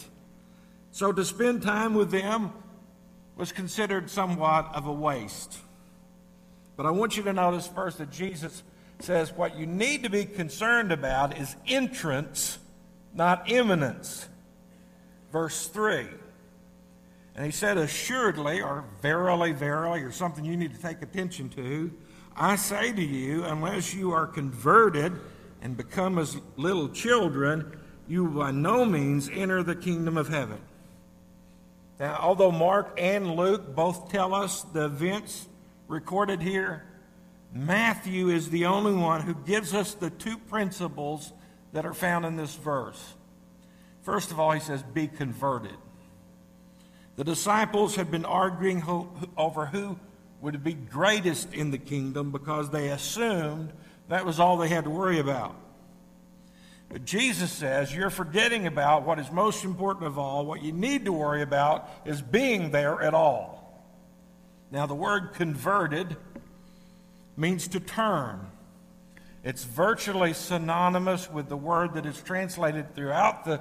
So 0.90 1.12
to 1.12 1.22
spend 1.22 1.62
time 1.62 1.94
with 1.94 2.10
them 2.10 2.50
was 3.36 3.52
considered 3.52 4.08
somewhat 4.08 4.70
of 4.74 4.86
a 4.86 4.92
waste. 4.92 5.58
But 6.76 6.86
I 6.86 6.90
want 6.90 7.18
you 7.18 7.22
to 7.24 7.32
notice 7.34 7.66
first 7.66 7.98
that 7.98 8.10
Jesus 8.10 8.62
says 9.00 9.32
what 9.32 9.58
you 9.58 9.66
need 9.66 10.02
to 10.04 10.10
be 10.10 10.24
concerned 10.24 10.92
about 10.92 11.36
is 11.36 11.56
entrance, 11.66 12.58
not 13.14 13.50
imminence. 13.50 14.28
Verse 15.30 15.66
3. 15.66 16.06
And 17.38 17.46
he 17.46 17.52
said, 17.52 17.78
Assuredly, 17.78 18.60
or 18.60 18.84
verily, 19.00 19.52
verily, 19.52 20.02
or 20.02 20.10
something 20.10 20.44
you 20.44 20.56
need 20.56 20.74
to 20.74 20.82
take 20.82 21.02
attention 21.02 21.48
to, 21.50 21.92
I 22.36 22.56
say 22.56 22.90
to 22.90 23.00
you, 23.00 23.44
unless 23.44 23.94
you 23.94 24.10
are 24.10 24.26
converted 24.26 25.12
and 25.62 25.76
become 25.76 26.18
as 26.18 26.36
little 26.56 26.88
children, 26.88 27.78
you 28.08 28.26
by 28.26 28.50
no 28.50 28.84
means 28.84 29.30
enter 29.32 29.62
the 29.62 29.76
kingdom 29.76 30.16
of 30.16 30.26
heaven. 30.26 30.58
Now, 32.00 32.18
although 32.20 32.50
Mark 32.50 32.98
and 32.98 33.36
Luke 33.36 33.72
both 33.72 34.10
tell 34.10 34.34
us 34.34 34.62
the 34.62 34.86
events 34.86 35.46
recorded 35.86 36.42
here, 36.42 36.86
Matthew 37.52 38.30
is 38.30 38.50
the 38.50 38.66
only 38.66 38.94
one 38.94 39.20
who 39.20 39.34
gives 39.34 39.74
us 39.74 39.94
the 39.94 40.10
two 40.10 40.38
principles 40.38 41.32
that 41.72 41.86
are 41.86 41.94
found 41.94 42.26
in 42.26 42.34
this 42.34 42.56
verse. 42.56 43.14
First 44.02 44.32
of 44.32 44.40
all, 44.40 44.50
he 44.50 44.60
says, 44.60 44.82
Be 44.82 45.06
converted. 45.06 45.76
The 47.18 47.24
disciples 47.24 47.96
had 47.96 48.12
been 48.12 48.24
arguing 48.24 48.84
over 49.36 49.66
who 49.66 49.98
would 50.40 50.62
be 50.62 50.72
greatest 50.72 51.52
in 51.52 51.72
the 51.72 51.76
kingdom 51.76 52.30
because 52.30 52.70
they 52.70 52.90
assumed 52.90 53.72
that 54.08 54.24
was 54.24 54.38
all 54.38 54.56
they 54.56 54.68
had 54.68 54.84
to 54.84 54.90
worry 54.90 55.18
about. 55.18 55.56
But 56.88 57.04
Jesus 57.04 57.50
says 57.50 57.92
you're 57.92 58.08
forgetting 58.08 58.68
about 58.68 59.02
what 59.02 59.18
is 59.18 59.32
most 59.32 59.64
important 59.64 60.06
of 60.06 60.16
all. 60.16 60.46
What 60.46 60.62
you 60.62 60.70
need 60.70 61.06
to 61.06 61.12
worry 61.12 61.42
about 61.42 61.90
is 62.04 62.22
being 62.22 62.70
there 62.70 63.02
at 63.02 63.14
all. 63.14 63.82
Now, 64.70 64.86
the 64.86 64.94
word 64.94 65.32
converted 65.34 66.16
means 67.36 67.66
to 67.66 67.80
turn. 67.80 68.46
It's 69.42 69.64
virtually 69.64 70.34
synonymous 70.34 71.28
with 71.28 71.48
the 71.48 71.56
word 71.56 71.94
that 71.94 72.06
is 72.06 72.22
translated 72.22 72.94
throughout 72.94 73.44
the 73.44 73.60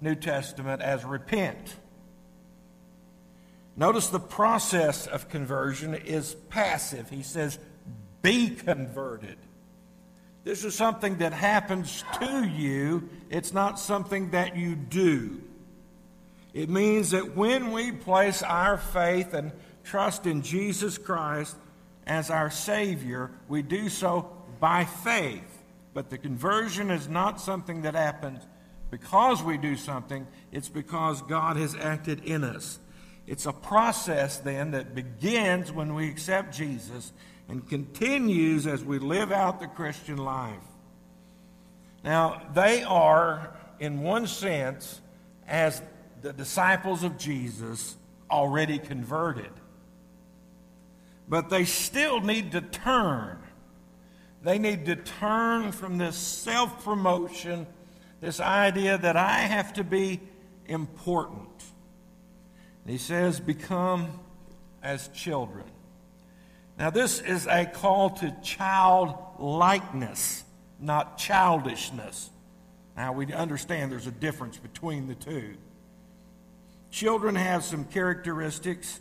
New 0.00 0.16
Testament 0.16 0.82
as 0.82 1.04
repent. 1.04 1.76
Notice 3.76 4.08
the 4.08 4.20
process 4.20 5.06
of 5.06 5.28
conversion 5.28 5.94
is 5.94 6.34
passive. 6.48 7.10
He 7.10 7.22
says, 7.22 7.58
be 8.22 8.50
converted. 8.50 9.36
This 10.44 10.64
is 10.64 10.74
something 10.74 11.18
that 11.18 11.32
happens 11.32 12.04
to 12.20 12.46
you, 12.46 13.08
it's 13.30 13.52
not 13.52 13.78
something 13.78 14.30
that 14.30 14.56
you 14.56 14.76
do. 14.76 15.42
It 16.54 16.70
means 16.70 17.10
that 17.10 17.36
when 17.36 17.72
we 17.72 17.92
place 17.92 18.42
our 18.42 18.78
faith 18.78 19.34
and 19.34 19.52
trust 19.84 20.24
in 20.24 20.42
Jesus 20.42 20.96
Christ 20.96 21.56
as 22.06 22.30
our 22.30 22.50
Savior, 22.50 23.30
we 23.48 23.60
do 23.60 23.88
so 23.88 24.30
by 24.58 24.84
faith. 24.84 25.64
But 25.92 26.08
the 26.08 26.16
conversion 26.16 26.90
is 26.90 27.08
not 27.08 27.40
something 27.40 27.82
that 27.82 27.94
happens 27.94 28.42
because 28.90 29.42
we 29.42 29.58
do 29.58 29.76
something, 29.76 30.26
it's 30.52 30.68
because 30.68 31.20
God 31.22 31.56
has 31.56 31.74
acted 31.74 32.24
in 32.24 32.44
us. 32.44 32.78
It's 33.26 33.46
a 33.46 33.52
process 33.52 34.38
then 34.38 34.70
that 34.72 34.94
begins 34.94 35.72
when 35.72 35.94
we 35.94 36.08
accept 36.08 36.54
Jesus 36.54 37.12
and 37.48 37.68
continues 37.68 38.66
as 38.66 38.84
we 38.84 38.98
live 38.98 39.32
out 39.32 39.60
the 39.60 39.66
Christian 39.66 40.18
life. 40.18 40.54
Now, 42.04 42.42
they 42.54 42.82
are, 42.82 43.56
in 43.80 44.02
one 44.02 44.26
sense, 44.26 45.00
as 45.46 45.82
the 46.22 46.32
disciples 46.32 47.02
of 47.02 47.18
Jesus, 47.18 47.96
already 48.30 48.78
converted 48.78 49.50
but 51.28 51.50
they 51.50 51.64
still 51.64 52.20
need 52.20 52.52
to 52.52 52.60
turn. 52.60 53.38
They 54.42 54.58
need 54.58 54.86
to 54.86 54.96
turn 54.96 55.72
from 55.72 55.98
this 55.98 56.16
self 56.16 56.84
promotion, 56.84 57.66
this 58.20 58.40
idea 58.40 58.98
that 58.98 59.16
I 59.16 59.40
have 59.40 59.72
to 59.74 59.84
be 59.84 60.20
important. 60.66 61.55
And 62.86 62.92
he 62.92 62.98
says, 62.98 63.40
become 63.40 64.20
as 64.80 65.08
children. 65.08 65.64
Now, 66.78 66.90
this 66.90 67.20
is 67.20 67.48
a 67.48 67.66
call 67.66 68.10
to 68.10 68.32
childlikeness, 68.44 70.44
not 70.78 71.18
childishness. 71.18 72.30
Now, 72.96 73.12
we 73.12 73.32
understand 73.32 73.90
there's 73.90 74.06
a 74.06 74.12
difference 74.12 74.56
between 74.56 75.08
the 75.08 75.16
two. 75.16 75.56
Children 76.92 77.34
have 77.34 77.64
some 77.64 77.86
characteristics 77.86 79.00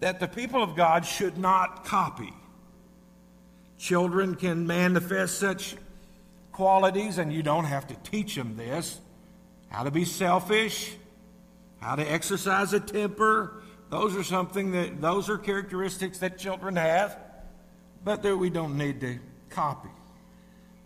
that 0.00 0.18
the 0.18 0.26
people 0.26 0.60
of 0.60 0.74
God 0.74 1.06
should 1.06 1.38
not 1.38 1.84
copy. 1.84 2.32
Children 3.78 4.34
can 4.34 4.66
manifest 4.66 5.38
such 5.38 5.76
qualities, 6.50 7.18
and 7.18 7.32
you 7.32 7.44
don't 7.44 7.66
have 7.66 7.86
to 7.86 7.94
teach 8.10 8.34
them 8.34 8.56
this 8.56 9.00
how 9.68 9.84
to 9.84 9.92
be 9.92 10.04
selfish, 10.04 10.96
how 11.80 11.94
to 11.94 12.02
exercise 12.02 12.72
a 12.72 12.80
temper. 12.80 13.62
Those 13.90 14.16
are 14.16 14.24
something 14.24 14.72
that, 14.72 15.00
those 15.00 15.28
are 15.28 15.38
characteristics 15.38 16.18
that 16.18 16.38
children 16.38 16.76
have, 16.76 17.18
but 18.04 18.22
that 18.22 18.36
we 18.36 18.50
don't 18.50 18.76
need 18.76 19.00
to 19.00 19.18
copy. 19.50 19.88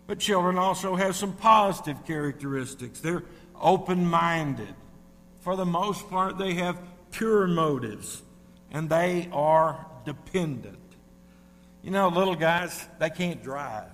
But 0.07 0.19
children 0.19 0.57
also 0.57 0.95
have 0.95 1.15
some 1.15 1.33
positive 1.33 2.05
characteristics. 2.05 2.99
They're 2.99 3.23
open 3.59 4.05
minded. 4.05 4.73
For 5.41 5.55
the 5.55 5.65
most 5.65 6.09
part, 6.09 6.37
they 6.37 6.53
have 6.55 6.77
pure 7.11 7.47
motives, 7.47 8.21
and 8.71 8.89
they 8.89 9.29
are 9.31 9.85
dependent. 10.05 10.79
You 11.81 11.91
know, 11.91 12.07
little 12.07 12.35
guys, 12.35 12.85
they 12.99 13.09
can't 13.09 13.43
drive. 13.43 13.89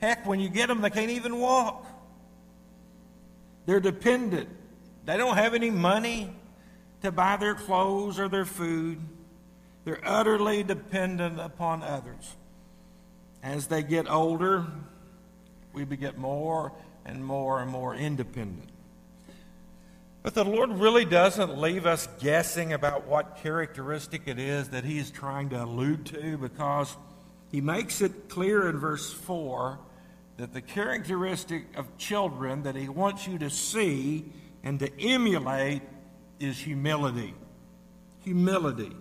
Heck, 0.00 0.26
when 0.26 0.40
you 0.40 0.48
get 0.48 0.66
them, 0.66 0.80
they 0.80 0.90
can't 0.90 1.12
even 1.12 1.38
walk. 1.38 1.86
They're 3.66 3.80
dependent. 3.80 4.48
They 5.04 5.16
don't 5.16 5.36
have 5.36 5.54
any 5.54 5.70
money 5.70 6.30
to 7.02 7.10
buy 7.10 7.36
their 7.36 7.54
clothes 7.54 8.18
or 8.18 8.28
their 8.28 8.44
food. 8.44 9.00
They're 9.84 10.00
utterly 10.04 10.62
dependent 10.62 11.40
upon 11.40 11.82
others. 11.82 12.36
As 13.42 13.66
they 13.66 13.82
get 13.82 14.08
older, 14.08 14.66
we 15.72 15.84
get 15.84 16.16
more 16.16 16.72
and 17.04 17.24
more 17.24 17.60
and 17.60 17.70
more 17.70 17.94
independent. 17.94 18.68
But 20.22 20.34
the 20.34 20.44
Lord 20.44 20.70
really 20.70 21.04
doesn't 21.04 21.58
leave 21.58 21.84
us 21.84 22.08
guessing 22.20 22.72
about 22.72 23.08
what 23.08 23.38
characteristic 23.42 24.22
it 24.26 24.38
is 24.38 24.68
that 24.68 24.84
He's 24.84 25.10
trying 25.10 25.48
to 25.48 25.64
allude 25.64 26.06
to 26.06 26.38
because 26.38 26.96
He 27.50 27.60
makes 27.60 28.00
it 28.00 28.28
clear 28.28 28.68
in 28.68 28.78
verse 28.78 29.12
4 29.12 29.80
that 30.36 30.52
the 30.52 30.60
characteristic 30.60 31.64
of 31.76 31.98
children 31.98 32.62
that 32.62 32.76
He 32.76 32.88
wants 32.88 33.26
you 33.26 33.36
to 33.38 33.50
see 33.50 34.26
and 34.62 34.78
to 34.80 34.90
emulate 35.00 35.82
is 36.38 36.58
humility. 36.58 37.34
Humility. 38.20 38.92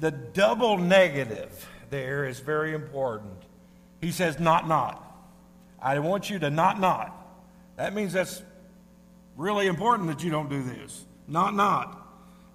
The 0.00 0.10
double 0.10 0.78
negative 0.78 1.68
there 1.90 2.24
is 2.24 2.40
very 2.40 2.74
important. 2.74 3.42
He 4.00 4.10
says, 4.10 4.40
not, 4.40 4.66
not. 4.66 4.98
I 5.80 5.98
want 5.98 6.30
you 6.30 6.38
to 6.40 6.50
not, 6.50 6.80
not. 6.80 7.14
That 7.76 7.94
means 7.94 8.12
that's 8.12 8.42
really 9.36 9.66
important 9.66 10.08
that 10.08 10.24
you 10.24 10.30
don't 10.30 10.48
do 10.48 10.62
this. 10.62 11.04
Not, 11.28 11.54
not. 11.54 11.98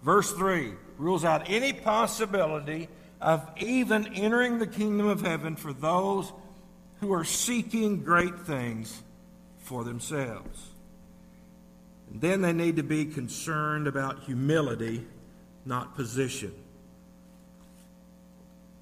Verse 0.04 0.32
3 0.34 0.74
rules 0.98 1.24
out 1.24 1.50
any 1.50 1.74
possibility 1.74 2.90
of 3.22 3.48
even 3.58 4.14
entering 4.14 4.60
the 4.60 4.68
kingdom 4.68 5.08
of 5.08 5.22
heaven 5.22 5.56
for 5.56 5.74
those 5.74 6.32
who 7.00 7.14
are 7.14 7.24
seeking 7.24 8.04
great 8.04 8.40
things 8.42 9.04
for 9.60 9.84
themselves. 9.84 10.74
And 12.12 12.22
then 12.22 12.42
they 12.42 12.54
need 12.54 12.78
to 12.78 12.84
be 12.84 13.06
concerned 13.06 13.88
about 13.88 14.24
humility, 14.24 15.06
not 15.66 15.96
position. 15.96 16.54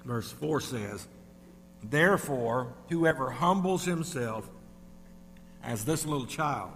Verse 0.04 0.30
4 0.30 0.60
says, 0.60 1.06
Therefore, 1.82 2.72
whoever 2.88 3.30
humbles 3.30 3.84
himself 3.84 4.48
as 5.62 5.84
this 5.84 6.06
little 6.06 6.26
child 6.26 6.70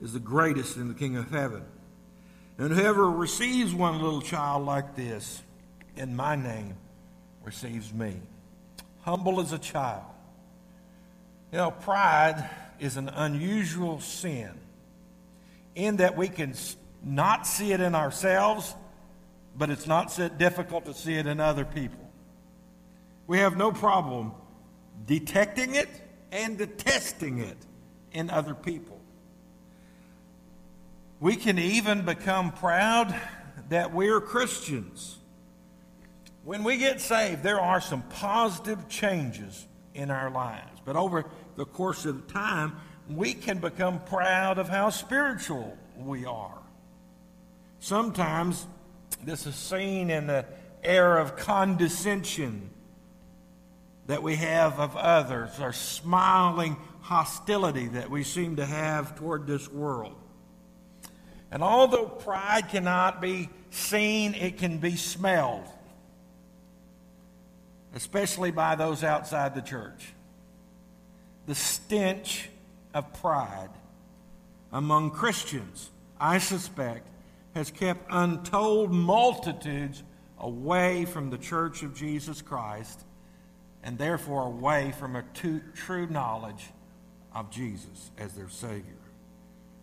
is 0.00 0.12
the 0.12 0.20
greatest 0.20 0.76
in 0.76 0.88
the 0.88 0.94
kingdom 0.94 1.22
of 1.22 1.30
heaven. 1.30 1.64
And 2.58 2.72
whoever 2.72 3.10
receives 3.10 3.74
one 3.74 4.00
little 4.00 4.22
child 4.22 4.64
like 4.64 4.94
this 4.94 5.42
in 5.96 6.14
my 6.14 6.36
name 6.36 6.76
receives 7.44 7.92
me. 7.92 8.14
Humble 9.02 9.40
as 9.40 9.52
a 9.52 9.58
child. 9.58 10.04
You 11.50 11.58
know, 11.58 11.70
pride 11.72 12.48
is 12.78 12.96
an 12.96 13.08
unusual 13.08 14.00
sin 14.00 14.52
in 15.74 15.96
that 15.96 16.16
we 16.16 16.28
can 16.28 16.54
not 17.02 17.46
see 17.46 17.72
it 17.72 17.80
in 17.80 17.94
ourselves, 17.94 18.74
but 19.56 19.70
it's 19.70 19.86
not 19.86 20.10
so 20.10 20.28
difficult 20.28 20.86
to 20.86 20.94
see 20.94 21.14
it 21.14 21.26
in 21.26 21.40
other 21.40 21.64
people. 21.64 22.00
We 23.26 23.38
have 23.38 23.56
no 23.56 23.72
problem 23.72 24.32
detecting 25.06 25.74
it 25.74 25.88
and 26.32 26.58
detesting 26.58 27.38
it 27.38 27.56
in 28.12 28.30
other 28.30 28.54
people. 28.54 29.00
We 31.20 31.36
can 31.36 31.58
even 31.58 32.04
become 32.04 32.52
proud 32.52 33.14
that 33.68 33.92
we're 33.92 34.20
Christians. 34.20 35.18
When 36.44 36.64
we 36.64 36.76
get 36.76 37.00
saved, 37.00 37.42
there 37.42 37.60
are 37.60 37.80
some 37.80 38.02
positive 38.02 38.88
changes 38.88 39.66
in 39.94 40.10
our 40.10 40.30
lives. 40.30 40.80
But 40.84 40.96
over 40.96 41.24
the 41.56 41.64
course 41.64 42.04
of 42.04 42.26
time, 42.26 42.76
we 43.08 43.34
can 43.34 43.58
become 43.58 44.00
proud 44.00 44.58
of 44.58 44.68
how 44.68 44.90
spiritual 44.90 45.76
we 45.96 46.24
are. 46.24 46.58
Sometimes 47.80 48.66
this 49.22 49.46
is 49.46 49.54
seen 49.54 50.10
in 50.10 50.26
the 50.26 50.46
air 50.82 51.18
of 51.18 51.36
condescension 51.36 52.70
that 54.06 54.22
we 54.22 54.36
have 54.36 54.78
of 54.80 54.96
others, 54.96 55.58
our 55.60 55.72
smiling 55.72 56.76
hostility 57.00 57.88
that 57.88 58.10
we 58.10 58.22
seem 58.22 58.56
to 58.56 58.66
have 58.66 59.16
toward 59.16 59.46
this 59.46 59.70
world. 59.70 60.14
And 61.50 61.62
although 61.62 62.06
pride 62.06 62.68
cannot 62.70 63.20
be 63.20 63.48
seen, 63.70 64.34
it 64.34 64.58
can 64.58 64.78
be 64.78 64.96
smelled, 64.96 65.64
especially 67.94 68.50
by 68.50 68.74
those 68.74 69.04
outside 69.04 69.54
the 69.54 69.62
church. 69.62 70.12
The 71.46 71.54
stench 71.54 72.48
of 72.94 73.12
pride 73.14 73.70
among 74.72 75.10
Christians, 75.10 75.90
I 76.18 76.38
suspect, 76.38 77.06
has 77.54 77.70
kept 77.70 78.06
untold 78.10 78.90
multitudes 78.90 80.02
away 80.38 81.04
from 81.04 81.30
the 81.30 81.38
church 81.38 81.82
of 81.82 81.94
Jesus 81.94 82.42
Christ 82.42 83.04
and 83.84 83.98
therefore 83.98 84.46
away 84.46 84.92
from 84.98 85.14
a 85.14 85.24
true 85.74 86.06
knowledge 86.06 86.70
of 87.34 87.50
Jesus 87.50 88.10
as 88.18 88.32
their 88.32 88.48
Savior. 88.48 88.82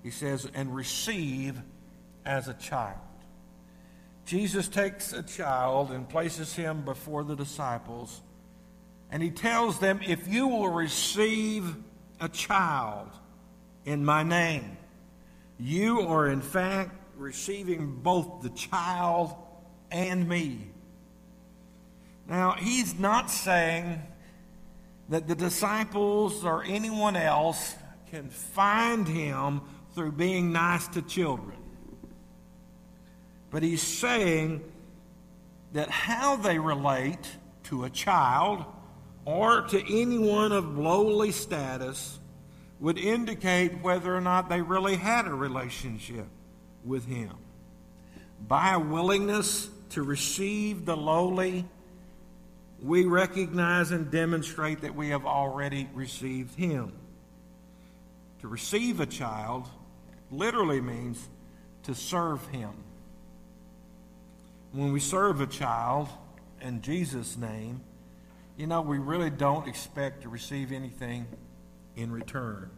He 0.03 0.09
says, 0.09 0.49
and 0.53 0.75
receive 0.75 1.61
as 2.25 2.47
a 2.47 2.53
child. 2.55 2.97
Jesus 4.25 4.67
takes 4.67 5.13
a 5.13 5.23
child 5.23 5.91
and 5.91 6.07
places 6.07 6.55
him 6.55 6.83
before 6.83 7.23
the 7.23 7.35
disciples, 7.35 8.21
and 9.11 9.21
he 9.21 9.29
tells 9.29 9.79
them, 9.79 9.99
If 10.05 10.27
you 10.27 10.47
will 10.47 10.69
receive 10.69 11.75
a 12.21 12.29
child 12.29 13.09
in 13.83 14.05
my 14.05 14.23
name, 14.23 14.77
you 15.59 16.01
are 16.01 16.29
in 16.29 16.41
fact 16.41 16.91
receiving 17.17 17.95
both 18.01 18.41
the 18.41 18.49
child 18.51 19.35
and 19.91 20.29
me. 20.29 20.67
Now, 22.27 22.53
he's 22.53 22.97
not 22.97 23.29
saying 23.29 24.01
that 25.09 25.27
the 25.27 25.35
disciples 25.35 26.45
or 26.45 26.63
anyone 26.63 27.15
else 27.15 27.75
can 28.09 28.29
find 28.29 29.07
him 29.07 29.61
through 29.93 30.13
being 30.13 30.53
nice 30.53 30.87
to 30.89 31.01
children. 31.01 31.57
But 33.49 33.63
he's 33.63 33.81
saying 33.81 34.63
that 35.73 35.89
how 35.89 36.37
they 36.37 36.59
relate 36.59 37.27
to 37.63 37.83
a 37.83 37.89
child 37.89 38.63
or 39.25 39.61
to 39.61 40.01
anyone 40.01 40.51
of 40.51 40.77
lowly 40.77 41.31
status 41.31 42.19
would 42.79 42.97
indicate 42.97 43.81
whether 43.81 44.15
or 44.15 44.21
not 44.21 44.49
they 44.49 44.61
really 44.61 44.95
had 44.95 45.27
a 45.27 45.33
relationship 45.33 46.25
with 46.83 47.05
him. 47.05 47.35
By 48.47 48.73
a 48.73 48.79
willingness 48.79 49.69
to 49.91 50.01
receive 50.01 50.85
the 50.85 50.97
lowly 50.97 51.65
we 52.81 53.05
recognize 53.05 53.91
and 53.91 54.09
demonstrate 54.09 54.81
that 54.81 54.95
we 54.95 55.09
have 55.09 55.25
already 55.25 55.87
received 55.93 56.55
him. 56.55 56.91
To 58.41 58.47
receive 58.47 58.99
a 58.99 59.05
child 59.05 59.67
literally 60.31 60.81
means 60.81 61.29
to 61.83 61.93
serve 61.93 62.45
him. 62.47 62.71
When 64.71 64.91
we 64.91 64.99
serve 64.99 65.41
a 65.41 65.47
child 65.47 66.09
in 66.59 66.81
Jesus' 66.81 67.37
name, 67.37 67.81
you 68.57 68.67
know, 68.67 68.81
we 68.81 68.97
really 68.97 69.29
don't 69.29 69.67
expect 69.67 70.23
to 70.23 70.29
receive 70.29 70.71
anything 70.71 71.27
in 71.95 72.11
return. 72.11 72.69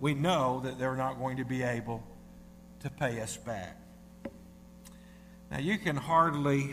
We 0.00 0.14
know 0.14 0.60
that 0.64 0.78
they're 0.78 0.96
not 0.96 1.18
going 1.18 1.38
to 1.38 1.44
be 1.44 1.62
able 1.62 2.02
to 2.80 2.90
pay 2.90 3.20
us 3.20 3.36
back. 3.36 3.76
Now, 5.50 5.58
you 5.58 5.78
can 5.78 5.96
hardly 5.96 6.70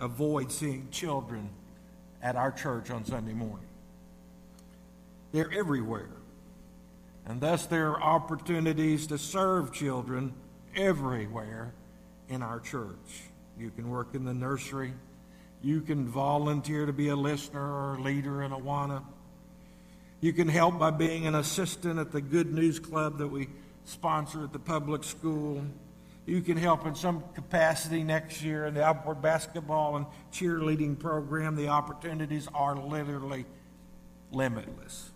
avoid 0.00 0.50
seeing 0.50 0.88
children 0.90 1.50
at 2.22 2.36
our 2.36 2.50
church 2.50 2.90
on 2.90 3.04
Sunday 3.04 3.34
morning. 3.34 3.68
They're 5.32 5.52
everywhere. 5.52 6.08
And 7.26 7.40
thus, 7.40 7.66
there 7.66 7.90
are 7.90 8.02
opportunities 8.02 9.06
to 9.08 9.18
serve 9.18 9.72
children 9.72 10.32
everywhere 10.74 11.74
in 12.28 12.42
our 12.42 12.60
church. 12.60 13.22
You 13.58 13.70
can 13.70 13.90
work 13.90 14.14
in 14.14 14.24
the 14.24 14.34
nursery. 14.34 14.94
You 15.62 15.80
can 15.80 16.06
volunteer 16.06 16.86
to 16.86 16.92
be 16.92 17.08
a 17.08 17.16
listener 17.16 17.60
or 17.60 17.94
a 17.94 18.00
leader 18.00 18.42
in 18.42 18.52
Awana. 18.52 19.02
You 20.20 20.32
can 20.32 20.48
help 20.48 20.78
by 20.78 20.90
being 20.90 21.26
an 21.26 21.34
assistant 21.34 21.98
at 21.98 22.12
the 22.12 22.20
Good 22.20 22.52
News 22.52 22.78
Club 22.78 23.18
that 23.18 23.28
we 23.28 23.48
sponsor 23.84 24.44
at 24.44 24.52
the 24.52 24.58
public 24.58 25.04
school. 25.04 25.62
You 26.26 26.42
can 26.42 26.56
help 26.56 26.86
in 26.86 26.94
some 26.94 27.24
capacity 27.34 28.04
next 28.04 28.42
year 28.42 28.66
in 28.66 28.74
the 28.74 28.86
Upward 28.86 29.22
basketball 29.22 29.96
and 29.96 30.06
cheerleading 30.32 30.98
program. 30.98 31.56
The 31.56 31.68
opportunities 31.68 32.48
are 32.54 32.76
literally 32.76 33.46
limitless. 34.30 35.10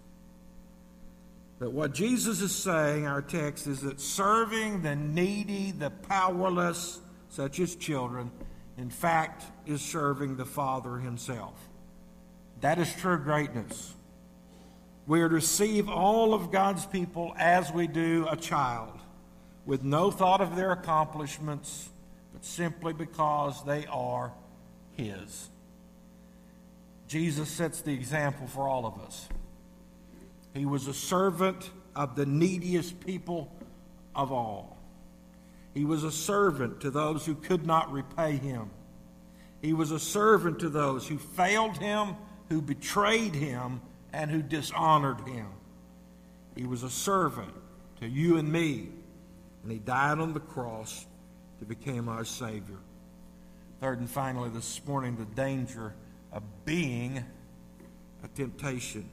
But 1.59 1.73
what 1.73 1.93
Jesus 1.93 2.41
is 2.41 2.55
saying, 2.55 3.07
our 3.07 3.23
text, 3.23 3.67
is 3.67 3.83
that 3.83 4.01
serving 4.01 4.83
the 4.83 4.97
needy, 4.97 5.71
the 5.71 5.91
powerless, 5.91 6.99
such 7.29 7.61
as 7.61 7.77
children, 7.77 8.31
in 8.79 8.91
fact, 8.91 9.45
is 9.67 9.81
serving 9.81 10.37
the 10.37 10.45
Father 10.45 10.97
Himself. 10.97 11.55
That 12.61 12.79
is 12.79 12.93
true 12.95 13.19
greatness. 13.19 13.95
We 15.07 15.21
are 15.21 15.29
to 15.29 15.35
receive 15.35 15.89
all 15.89 16.33
of 16.33 16.53
God's 16.53 16.87
people 16.87 17.35
as 17.37 17.73
we 17.73 17.87
do 17.87 18.27
a 18.31 18.37
child, 18.37 18.99
with 19.67 19.83
no 19.83 20.11
thought 20.11 20.41
of 20.41 20.57
their 20.57 20.73
accomplishments, 20.73 21.91
but 22.33 22.45
simply 22.45 22.93
because 22.93 23.65
they 23.65 23.87
are 23.87 24.33
His. 24.93 25.49
Jesus 27.09 27.49
sets 27.49 27.83
the 27.83 27.93
example 27.93 28.47
for 28.47 28.69
all 28.69 28.87
of 28.87 28.99
us. 29.01 29.29
He 30.55 30.65
was 30.65 30.87
a 30.87 30.95
servant 30.95 31.71
of 31.95 32.17
the 32.17 32.27
neediest 32.27 33.01
people 33.01 33.53
of 34.15 34.33
all. 34.33 34.79
He 35.75 35.85
was 35.85 36.05
a 36.05 36.13
servant 36.13 36.81
to 36.81 36.91
those 36.91 37.25
who 37.25 37.35
could 37.35 37.67
not 37.67 37.91
repay 37.93 38.37
him. 38.37 38.71
He 39.61 39.73
was 39.73 39.91
a 39.91 39.99
servant 39.99 40.59
to 40.61 40.69
those 40.69 41.07
who 41.07 41.19
failed 41.19 41.79
him, 41.79 42.17
who 42.49 42.61
betrayed 42.61 43.35
him, 43.35 43.81
and 44.13 44.31
who 44.31 44.43
dishonored 44.43 45.21
him. 45.27 45.47
He 46.55 46.67
was 46.67 46.83
a 46.83 46.91
servant 46.91 47.55
to 48.01 48.07
you 48.07 48.37
and 48.37 48.51
me, 48.51 48.89
and 49.63 49.73
he 49.73 49.79
died 49.79 50.19
on 50.19 50.35
the 50.35 50.41
cross 50.41 51.07
to 51.61 51.65
become 51.65 52.09
our 52.09 52.25
Savior. 52.25 52.79
Third 53.81 54.01
and 54.01 54.11
finally, 54.11 54.51
this 54.51 54.81
morning, 54.87 55.17
the 55.17 55.25
danger 55.25 55.95
of 56.33 56.43
being 56.65 57.25
a 58.23 58.29
temptation. 58.29 59.09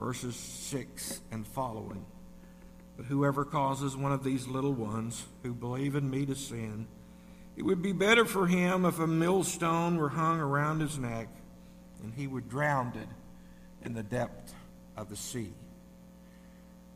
Verses 0.00 0.36
6 0.36 1.20
and 1.30 1.46
following. 1.46 2.04
But 2.96 3.06
whoever 3.06 3.44
causes 3.44 3.96
one 3.96 4.12
of 4.12 4.22
these 4.22 4.46
little 4.46 4.72
ones 4.72 5.24
who 5.42 5.52
believe 5.52 5.96
in 5.96 6.08
me 6.08 6.26
to 6.26 6.34
sin, 6.34 6.86
it 7.56 7.62
would 7.62 7.82
be 7.82 7.92
better 7.92 8.24
for 8.24 8.46
him 8.46 8.84
if 8.84 8.98
a 8.98 9.06
millstone 9.06 9.96
were 9.96 10.10
hung 10.10 10.40
around 10.40 10.80
his 10.80 10.98
neck 10.98 11.28
and 12.02 12.14
he 12.14 12.26
were 12.26 12.40
drowned 12.40 12.98
in 13.84 13.94
the 13.94 14.02
depth 14.02 14.54
of 14.96 15.08
the 15.08 15.16
sea. 15.16 15.52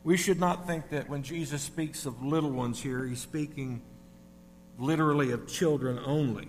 We 0.03 0.15
should 0.15 0.39
not 0.39 0.65
think 0.67 0.89
that 0.89 1.09
when 1.09 1.23
Jesus 1.23 1.61
speaks 1.61 2.05
of 2.05 2.23
little 2.23 2.51
ones 2.51 2.81
here, 2.81 3.05
he's 3.05 3.19
speaking 3.19 3.81
literally 4.77 5.31
of 5.31 5.47
children 5.47 5.99
only, 6.05 6.47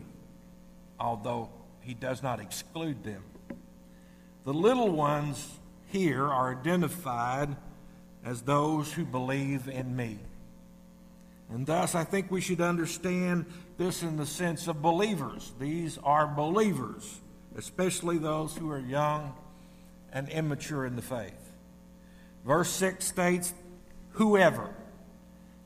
although 0.98 1.50
he 1.80 1.94
does 1.94 2.22
not 2.22 2.40
exclude 2.40 3.02
them. 3.02 3.24
The 4.44 4.54
little 4.54 4.90
ones 4.90 5.58
here 5.88 6.26
are 6.26 6.56
identified 6.58 7.56
as 8.24 8.42
those 8.42 8.92
who 8.92 9.04
believe 9.04 9.68
in 9.68 9.96
me. 9.96 10.18
And 11.50 11.66
thus, 11.66 11.94
I 11.94 12.04
think 12.04 12.30
we 12.30 12.40
should 12.40 12.61
understand 12.61 13.46
this 13.76 14.02
in 14.02 14.16
the 14.16 14.26
sense 14.26 14.68
of 14.68 14.80
believers. 14.80 15.52
These 15.59 15.98
are 15.98 16.26
believers, 16.26 17.20
especially 17.56 18.18
those 18.18 18.56
who 18.56 18.70
are 18.70 18.78
young 18.78 19.35
and 20.12 20.28
immature 20.28 20.87
in 20.87 20.96
the 20.96 21.02
faith. 21.02 21.52
Verse 22.46 22.70
6 22.70 23.04
states, 23.04 23.52
Whoever, 24.12 24.70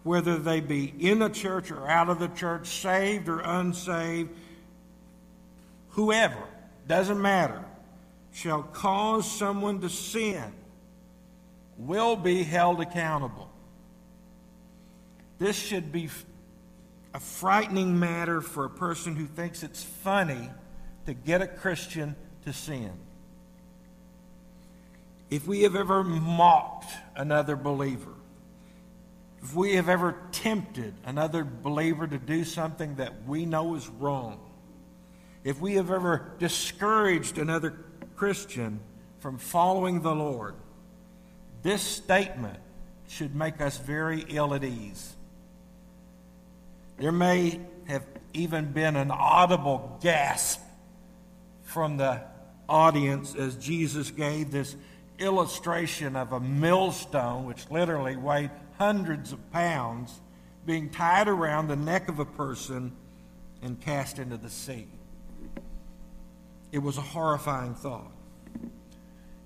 whether 0.04 0.38
they 0.38 0.60
be 0.60 0.92
in 0.98 1.18
the 1.18 1.28
church 1.28 1.70
or 1.70 1.88
out 1.88 2.08
of 2.08 2.18
the 2.18 2.28
church, 2.28 2.66
saved 2.68 3.28
or 3.28 3.40
unsaved, 3.40 4.30
whoever, 5.90 6.42
doesn't 6.88 7.20
matter, 7.20 7.62
shall 8.32 8.62
cause 8.62 9.30
someone 9.30 9.80
to 9.80 9.88
sin 9.88 10.52
will 11.78 12.16
be 12.16 12.42
held 12.42 12.80
accountable. 12.80 13.50
This 15.38 15.56
should 15.56 15.92
be 15.92 16.08
a 17.12 17.20
frightening 17.20 17.98
matter 17.98 18.40
for 18.40 18.64
a 18.64 18.70
person 18.70 19.16
who 19.16 19.26
thinks 19.26 19.62
it's 19.62 19.82
funny 19.82 20.50
to 21.06 21.14
get 21.14 21.42
a 21.42 21.46
Christian 21.46 22.16
to 22.44 22.52
sin. 22.52 22.92
If 25.30 25.46
we 25.46 25.62
have 25.62 25.74
ever 25.74 26.04
mocked 26.04 26.92
another 27.16 27.56
believer, 27.56 28.14
if 29.42 29.54
we 29.54 29.74
have 29.74 29.88
ever 29.88 30.16
tempted 30.32 30.94
another 31.04 31.44
believer 31.44 32.06
to 32.06 32.18
do 32.18 32.44
something 32.44 32.96
that 32.96 33.26
we 33.26 33.44
know 33.44 33.74
is 33.74 33.88
wrong, 33.88 34.40
if 35.42 35.60
we 35.60 35.74
have 35.74 35.90
ever 35.90 36.32
discouraged 36.38 37.38
another 37.38 37.74
Christian 38.16 38.80
from 39.20 39.38
following 39.38 40.00
the 40.00 40.14
Lord, 40.14 40.54
this 41.64 41.82
statement 41.82 42.58
should 43.08 43.34
make 43.34 43.60
us 43.60 43.78
very 43.78 44.24
ill 44.28 44.54
at 44.54 44.62
ease. 44.62 45.14
There 46.98 47.10
may 47.10 47.58
have 47.88 48.04
even 48.34 48.70
been 48.70 48.94
an 48.94 49.10
audible 49.10 49.98
gasp 50.00 50.60
from 51.62 51.96
the 51.96 52.22
audience 52.68 53.34
as 53.34 53.56
Jesus 53.56 54.10
gave 54.10 54.52
this 54.52 54.76
illustration 55.18 56.16
of 56.16 56.32
a 56.32 56.40
millstone, 56.40 57.46
which 57.46 57.70
literally 57.70 58.16
weighed 58.16 58.50
hundreds 58.78 59.32
of 59.32 59.50
pounds, 59.50 60.20
being 60.66 60.90
tied 60.90 61.28
around 61.28 61.68
the 61.68 61.76
neck 61.76 62.08
of 62.08 62.18
a 62.18 62.24
person 62.24 62.92
and 63.62 63.80
cast 63.80 64.18
into 64.18 64.36
the 64.36 64.50
sea. 64.50 64.86
It 66.72 66.78
was 66.78 66.98
a 66.98 67.02
horrifying 67.02 67.74
thought. 67.74 68.12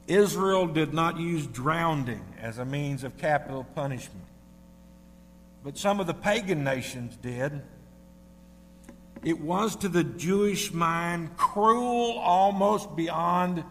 Israel 0.09 0.67
did 0.67 0.95
not 0.95 1.19
use 1.19 1.47
drowning 1.47 2.25
as 2.41 2.59
a 2.59 2.65
means 2.65 3.05
of 3.05 3.19
capital 3.19 3.65
punishment, 3.75 4.25
but 5.63 5.77
some 5.77 6.01
of 6.01 6.07
the 6.07 6.15
pagan 6.15 6.65
nations 6.65 7.17
did. 7.17 7.63
It 9.23 9.41
was 9.41 9.77
to 9.77 9.89
the 9.89 10.05
Jewish 10.05 10.73
mind 10.73 11.37
cruel 11.37 12.19
almost 12.19 12.97
beyond 12.97 13.65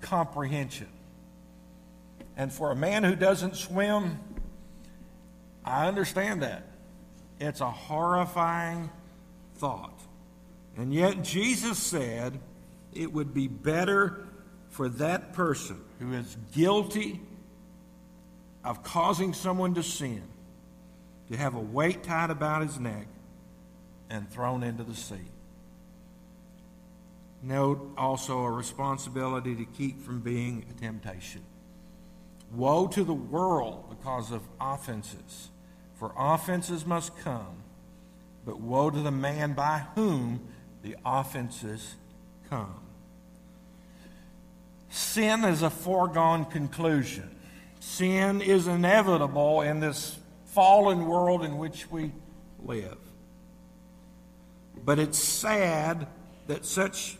comprehension. 0.00 0.88
And 2.36 2.52
for 2.52 2.72
a 2.72 2.76
man 2.76 3.04
who 3.04 3.14
doesn't 3.14 3.56
swim, 3.56 4.18
I 5.64 5.86
understand 5.86 6.42
that. 6.42 6.66
It's 7.38 7.60
a 7.60 7.70
horrifying 7.70 8.90
thought. 9.56 10.00
And 10.76 10.92
yet 10.92 11.22
Jesus 11.22 11.78
said 11.78 12.40
it 12.92 13.12
would 13.12 13.32
be 13.32 13.46
better 13.46 14.26
for 14.74 14.88
that 14.88 15.32
person 15.32 15.80
who 16.00 16.12
is 16.14 16.36
guilty 16.52 17.20
of 18.64 18.82
causing 18.82 19.32
someone 19.32 19.72
to 19.72 19.84
sin 19.84 20.24
to 21.30 21.36
have 21.36 21.54
a 21.54 21.60
weight 21.60 22.02
tied 22.02 22.28
about 22.28 22.60
his 22.60 22.80
neck 22.80 23.06
and 24.10 24.28
thrown 24.28 24.64
into 24.64 24.82
the 24.82 24.96
sea. 24.96 25.30
Note 27.40 27.88
also 27.96 28.40
a 28.40 28.50
responsibility 28.50 29.54
to 29.54 29.64
keep 29.64 30.02
from 30.02 30.18
being 30.18 30.66
a 30.68 30.80
temptation. 30.80 31.42
Woe 32.50 32.88
to 32.88 33.04
the 33.04 33.14
world 33.14 33.84
because 33.90 34.32
of 34.32 34.42
offenses, 34.60 35.50
for 35.94 36.12
offenses 36.18 36.84
must 36.84 37.16
come, 37.18 37.62
but 38.44 38.58
woe 38.58 38.90
to 38.90 38.98
the 38.98 39.12
man 39.12 39.52
by 39.52 39.84
whom 39.94 40.48
the 40.82 40.96
offenses 41.04 41.94
come. 42.50 42.83
Sin 44.94 45.42
is 45.42 45.62
a 45.62 45.70
foregone 45.70 46.44
conclusion. 46.44 47.28
Sin 47.80 48.40
is 48.40 48.68
inevitable 48.68 49.62
in 49.62 49.80
this 49.80 50.16
fallen 50.44 51.06
world 51.06 51.44
in 51.44 51.58
which 51.58 51.90
we 51.90 52.12
live. 52.64 52.96
But 54.84 55.00
it's 55.00 55.18
sad 55.18 56.06
that 56.46 56.64
such 56.64 57.16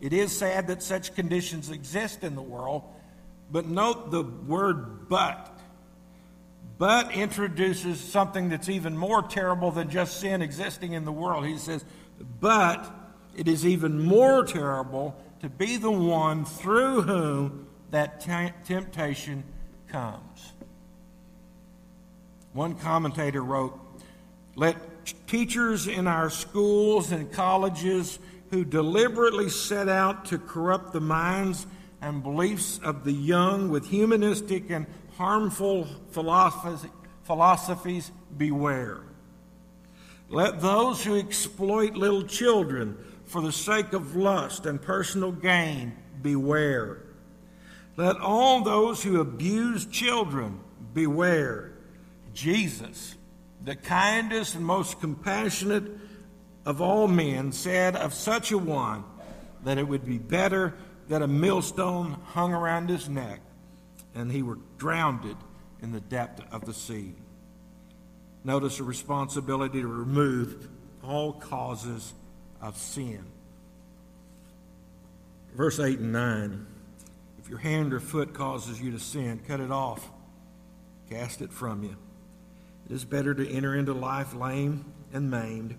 it 0.00 0.14
is 0.14 0.34
sad 0.34 0.68
that 0.68 0.82
such 0.82 1.14
conditions 1.14 1.68
exist 1.68 2.24
in 2.24 2.36
the 2.36 2.42
world. 2.42 2.84
But 3.52 3.66
note 3.66 4.10
the 4.10 4.22
word 4.22 5.10
but. 5.10 5.54
But 6.78 7.12
introduces 7.12 8.00
something 8.00 8.48
that's 8.48 8.70
even 8.70 8.96
more 8.96 9.22
terrible 9.22 9.70
than 9.70 9.90
just 9.90 10.20
sin 10.20 10.40
existing 10.40 10.94
in 10.94 11.04
the 11.04 11.12
world. 11.12 11.44
He 11.44 11.58
says, 11.58 11.84
but 12.40 12.90
it 13.36 13.46
is 13.46 13.66
even 13.66 14.00
more 14.00 14.42
terrible 14.42 15.22
to 15.40 15.48
be 15.48 15.76
the 15.76 15.90
one 15.90 16.44
through 16.44 17.02
whom 17.02 17.66
that 17.90 18.20
t- 18.20 18.52
temptation 18.64 19.42
comes. 19.88 20.52
One 22.52 22.74
commentator 22.74 23.42
wrote, 23.42 23.78
Let 24.54 24.76
teachers 25.26 25.86
in 25.86 26.06
our 26.06 26.30
schools 26.30 27.12
and 27.12 27.30
colleges 27.32 28.18
who 28.50 28.64
deliberately 28.64 29.48
set 29.48 29.88
out 29.88 30.26
to 30.26 30.38
corrupt 30.38 30.92
the 30.92 31.00
minds 31.00 31.66
and 32.02 32.22
beliefs 32.22 32.80
of 32.82 33.04
the 33.04 33.12
young 33.12 33.70
with 33.70 33.86
humanistic 33.86 34.70
and 34.70 34.86
harmful 35.16 35.86
philosophies 36.10 38.10
beware. 38.36 39.00
Let 40.28 40.60
those 40.60 41.04
who 41.04 41.18
exploit 41.18 41.94
little 41.94 42.22
children 42.22 42.96
for 43.30 43.40
the 43.40 43.52
sake 43.52 43.92
of 43.92 44.16
lust 44.16 44.66
and 44.66 44.82
personal 44.82 45.30
gain 45.30 45.96
beware. 46.20 47.00
Let 47.96 48.16
all 48.16 48.64
those 48.64 49.04
who 49.04 49.20
abuse 49.20 49.86
children 49.86 50.58
beware. 50.92 51.72
Jesus, 52.34 53.14
the 53.64 53.76
kindest 53.76 54.56
and 54.56 54.64
most 54.64 55.00
compassionate 55.00 55.84
of 56.66 56.80
all 56.80 57.06
men, 57.06 57.52
said 57.52 57.94
of 57.94 58.14
such 58.14 58.50
a 58.50 58.58
one 58.58 59.04
that 59.62 59.78
it 59.78 59.86
would 59.86 60.04
be 60.04 60.18
better 60.18 60.74
that 61.08 61.22
a 61.22 61.28
millstone 61.28 62.16
hung 62.24 62.52
around 62.52 62.88
his 62.88 63.08
neck 63.08 63.40
and 64.12 64.32
he 64.32 64.42
were 64.42 64.58
drowned 64.76 65.36
in 65.80 65.92
the 65.92 66.00
depth 66.00 66.42
of 66.52 66.64
the 66.64 66.74
sea. 66.74 67.14
Notice 68.42 68.78
the 68.78 68.84
responsibility 68.84 69.82
to 69.82 69.86
remove 69.86 70.68
all 71.04 71.32
causes 71.32 72.12
of 72.60 72.76
sin. 72.76 73.24
Verse 75.54 75.80
8 75.80 75.98
and 75.98 76.12
9 76.12 76.66
If 77.42 77.48
your 77.48 77.58
hand 77.58 77.92
or 77.92 78.00
foot 78.00 78.34
causes 78.34 78.80
you 78.80 78.92
to 78.92 78.98
sin, 78.98 79.40
cut 79.46 79.60
it 79.60 79.70
off, 79.70 80.08
cast 81.08 81.42
it 81.42 81.52
from 81.52 81.82
you. 81.82 81.96
It 82.88 82.92
is 82.92 83.04
better 83.04 83.34
to 83.34 83.48
enter 83.48 83.74
into 83.74 83.92
life 83.92 84.34
lame 84.34 84.84
and 85.12 85.30
maimed 85.30 85.78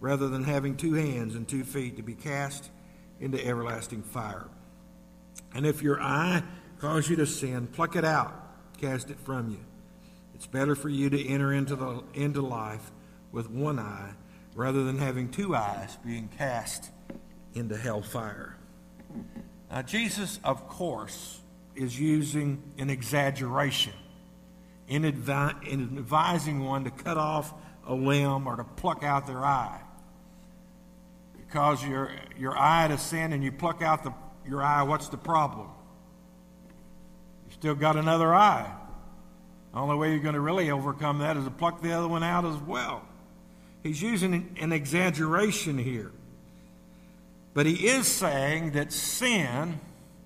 rather 0.00 0.28
than 0.28 0.44
having 0.44 0.76
two 0.76 0.94
hands 0.94 1.34
and 1.34 1.46
two 1.46 1.64
feet 1.64 1.96
to 1.96 2.02
be 2.02 2.14
cast 2.14 2.70
into 3.20 3.44
everlasting 3.44 4.02
fire. 4.02 4.46
And 5.54 5.66
if 5.66 5.82
your 5.82 6.00
eye 6.00 6.42
cause 6.78 7.08
you 7.08 7.16
to 7.16 7.26
sin, 7.26 7.66
pluck 7.66 7.96
it 7.96 8.04
out, 8.04 8.32
cast 8.80 9.10
it 9.10 9.18
from 9.20 9.50
you. 9.50 9.60
It's 10.34 10.46
better 10.46 10.76
for 10.76 10.88
you 10.88 11.10
to 11.10 11.28
enter 11.28 11.52
into, 11.52 11.74
the, 11.74 12.02
into 12.14 12.42
life 12.42 12.92
with 13.32 13.50
one 13.50 13.78
eye 13.80 14.12
rather 14.58 14.82
than 14.82 14.98
having 14.98 15.28
two 15.28 15.54
eyes 15.54 15.96
being 16.04 16.28
cast 16.36 16.90
into 17.54 17.76
hellfire. 17.76 18.56
Now, 19.70 19.82
Jesus, 19.82 20.40
of 20.42 20.68
course, 20.68 21.40
is 21.76 21.98
using 21.98 22.60
an 22.76 22.90
exaggeration 22.90 23.92
in, 24.88 25.04
advi- 25.04 25.64
in 25.64 25.96
advising 25.96 26.64
one 26.64 26.82
to 26.82 26.90
cut 26.90 27.16
off 27.16 27.54
a 27.86 27.94
limb 27.94 28.48
or 28.48 28.56
to 28.56 28.64
pluck 28.64 29.04
out 29.04 29.28
their 29.28 29.44
eye. 29.44 29.80
Because 31.36 31.84
your, 31.84 32.10
your 32.36 32.58
eye 32.58 32.88
to 32.88 32.98
sin 32.98 33.32
and 33.32 33.44
you 33.44 33.52
pluck 33.52 33.80
out 33.80 34.02
the, 34.02 34.12
your 34.44 34.60
eye, 34.60 34.82
what's 34.82 35.08
the 35.08 35.18
problem? 35.18 35.68
You 37.46 37.52
still 37.52 37.76
got 37.76 37.94
another 37.94 38.34
eye. 38.34 38.74
The 39.72 39.78
only 39.78 39.94
way 39.94 40.10
you're 40.10 40.18
going 40.18 40.34
to 40.34 40.40
really 40.40 40.72
overcome 40.72 41.20
that 41.20 41.36
is 41.36 41.44
to 41.44 41.50
pluck 41.52 41.80
the 41.80 41.92
other 41.92 42.08
one 42.08 42.24
out 42.24 42.44
as 42.44 42.56
well. 42.56 43.04
He's 43.82 44.02
using 44.02 44.56
an 44.60 44.72
exaggeration 44.72 45.78
here. 45.78 46.12
But 47.54 47.66
he 47.66 47.88
is 47.88 48.06
saying 48.06 48.72
that 48.72 48.92
sin 48.92 49.80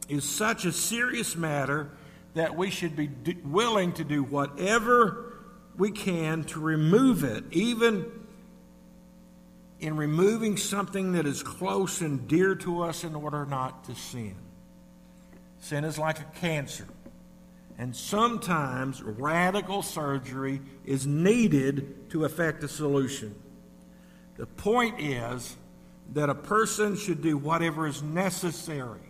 is 0.09 0.25
such 0.25 0.65
a 0.65 0.73
serious 0.73 1.37
matter 1.37 1.91
that 2.35 2.57
we 2.57 2.71
should 2.71 2.97
be 2.97 3.11
willing 3.45 3.93
to 3.95 4.05
do 4.05 4.23
whatever 4.23 5.33
we 5.77 5.91
can 5.91 6.45
to 6.45 6.61
remove 6.61 7.25
it, 7.25 7.45
even 7.51 8.11
in 9.81 9.97
removing 9.97 10.57
something 10.57 11.13
that 11.13 11.27
is 11.27 11.43
close 11.43 12.01
and 12.01 12.29
dear 12.29 12.55
to 12.55 12.83
us 12.83 13.05
in 13.05 13.15
order 13.15 13.45
not 13.45 13.85
to 13.85 13.95
sin. 13.95 14.37
Sin 15.61 15.85
is 15.85 15.99
like 15.99 16.21
a 16.21 16.27
cancer. 16.41 16.87
And 17.79 17.97
sometimes 17.97 19.03
radical 19.03 19.83
surgery 19.83 20.61
is 20.85 21.07
needed 21.07 22.11
to 22.11 22.25
effect 22.25 22.63
a 22.63 22.69
solution. 22.69 23.35
The 24.37 24.47
point 24.47 25.01
is 25.01 25.57
that 26.13 26.31
a 26.31 26.35
person 26.35 26.97
should 26.97 27.23
do 27.23 27.37
whatever 27.37 27.87
is 27.87 28.03
necessary, 28.03 29.01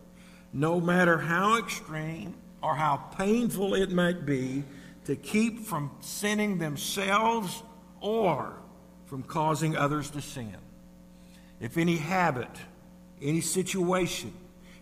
no 0.53 0.81
matter 0.81 1.19
how 1.19 1.59
extreme 1.59 2.35
or 2.63 2.75
how 2.75 2.97
painful 2.97 3.75
it 3.75 3.91
might 3.91 4.25
be, 4.27 4.65
to 5.05 5.17
keep 5.17 5.61
from 5.61 5.91
sinning 6.01 6.59
themselves 6.59 7.63
or 8.01 8.55
from 9.07 9.23
causing 9.23 9.77
others 9.77 10.11
to 10.11 10.21
sin. 10.21 10.57
If 11.61 11.77
any 11.77 11.97
habit, 11.97 12.51
any 13.21 13.41
situation, 13.41 14.33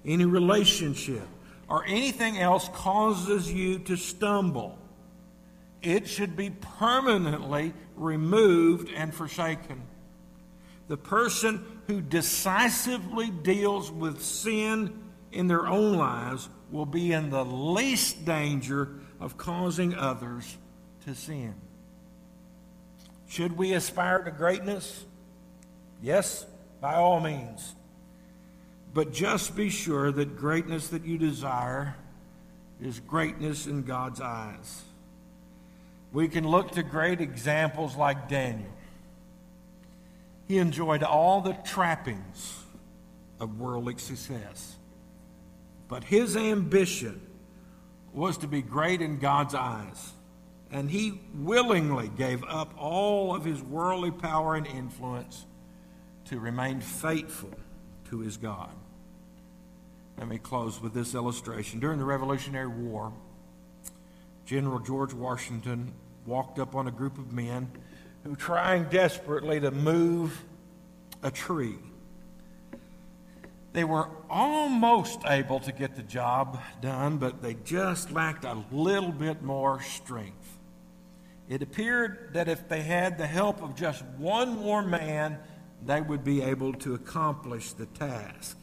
any 0.04 0.24
relationship, 0.24 1.26
or 1.68 1.84
anything 1.86 2.38
else 2.38 2.68
causes 2.74 3.52
you 3.52 3.78
to 3.80 3.96
stumble, 3.96 4.78
it 5.82 6.08
should 6.08 6.36
be 6.36 6.50
permanently 6.50 7.72
removed 7.96 8.90
and 8.94 9.14
forsaken. 9.14 9.82
The 10.90 10.96
person 10.96 11.64
who 11.86 12.00
decisively 12.00 13.30
deals 13.30 13.92
with 13.92 14.20
sin 14.20 15.00
in 15.30 15.46
their 15.46 15.68
own 15.68 15.94
lives 15.94 16.48
will 16.72 16.84
be 16.84 17.12
in 17.12 17.30
the 17.30 17.44
least 17.44 18.24
danger 18.24 18.88
of 19.20 19.36
causing 19.36 19.94
others 19.94 20.58
to 21.04 21.14
sin. 21.14 21.54
Should 23.28 23.56
we 23.56 23.72
aspire 23.74 24.18
to 24.24 24.32
greatness? 24.32 25.04
Yes, 26.02 26.44
by 26.80 26.96
all 26.96 27.20
means. 27.20 27.76
But 28.92 29.12
just 29.12 29.54
be 29.54 29.70
sure 29.70 30.10
that 30.10 30.36
greatness 30.36 30.88
that 30.88 31.04
you 31.04 31.18
desire 31.18 31.94
is 32.82 32.98
greatness 32.98 33.68
in 33.68 33.84
God's 33.84 34.20
eyes. 34.20 34.82
We 36.12 36.26
can 36.26 36.48
look 36.48 36.72
to 36.72 36.82
great 36.82 37.20
examples 37.20 37.94
like 37.94 38.28
Daniel. 38.28 38.72
He 40.50 40.58
enjoyed 40.58 41.04
all 41.04 41.42
the 41.42 41.52
trappings 41.52 42.64
of 43.38 43.60
worldly 43.60 43.96
success. 43.98 44.74
But 45.86 46.02
his 46.02 46.36
ambition 46.36 47.20
was 48.12 48.36
to 48.38 48.48
be 48.48 48.60
great 48.60 49.00
in 49.00 49.20
God's 49.20 49.54
eyes. 49.54 50.12
And 50.72 50.90
he 50.90 51.20
willingly 51.36 52.08
gave 52.08 52.42
up 52.42 52.74
all 52.76 53.32
of 53.32 53.44
his 53.44 53.62
worldly 53.62 54.10
power 54.10 54.56
and 54.56 54.66
influence 54.66 55.46
to 56.24 56.40
remain 56.40 56.80
faithful 56.80 57.54
to 58.08 58.18
his 58.18 58.36
God. 58.36 58.72
Let 60.18 60.26
me 60.26 60.38
close 60.38 60.82
with 60.82 60.94
this 60.94 61.14
illustration. 61.14 61.78
During 61.78 62.00
the 62.00 62.04
Revolutionary 62.04 62.66
War, 62.66 63.12
General 64.46 64.80
George 64.80 65.14
Washington 65.14 65.94
walked 66.26 66.58
up 66.58 66.74
on 66.74 66.88
a 66.88 66.90
group 66.90 67.18
of 67.18 67.32
men 67.32 67.70
who 68.24 68.36
trying 68.36 68.84
desperately 68.84 69.60
to 69.60 69.70
move 69.70 70.44
a 71.22 71.30
tree. 71.30 71.78
They 73.72 73.84
were 73.84 74.08
almost 74.28 75.20
able 75.26 75.60
to 75.60 75.72
get 75.72 75.94
the 75.94 76.02
job 76.02 76.60
done, 76.80 77.18
but 77.18 77.40
they 77.40 77.54
just 77.64 78.10
lacked 78.10 78.44
a 78.44 78.64
little 78.72 79.12
bit 79.12 79.42
more 79.42 79.80
strength. 79.80 80.58
It 81.48 81.62
appeared 81.62 82.30
that 82.34 82.48
if 82.48 82.68
they 82.68 82.82
had 82.82 83.16
the 83.16 83.26
help 83.26 83.62
of 83.62 83.76
just 83.76 84.04
one 84.16 84.56
more 84.56 84.82
man, 84.82 85.38
they 85.84 86.00
would 86.00 86.24
be 86.24 86.42
able 86.42 86.72
to 86.74 86.94
accomplish 86.94 87.72
the 87.72 87.86
task. 87.86 88.56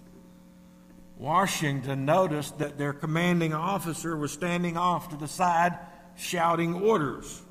Washington 1.18 2.06
noticed 2.06 2.60
that 2.60 2.78
their 2.78 2.94
commanding 2.94 3.54
officer 3.54 4.16
was 4.16 4.32
standing 4.32 4.78
off 4.78 5.10
to 5.10 5.18
the 5.18 5.28
side 5.28 5.78
shouting 6.16 6.76
orders. 6.76 7.42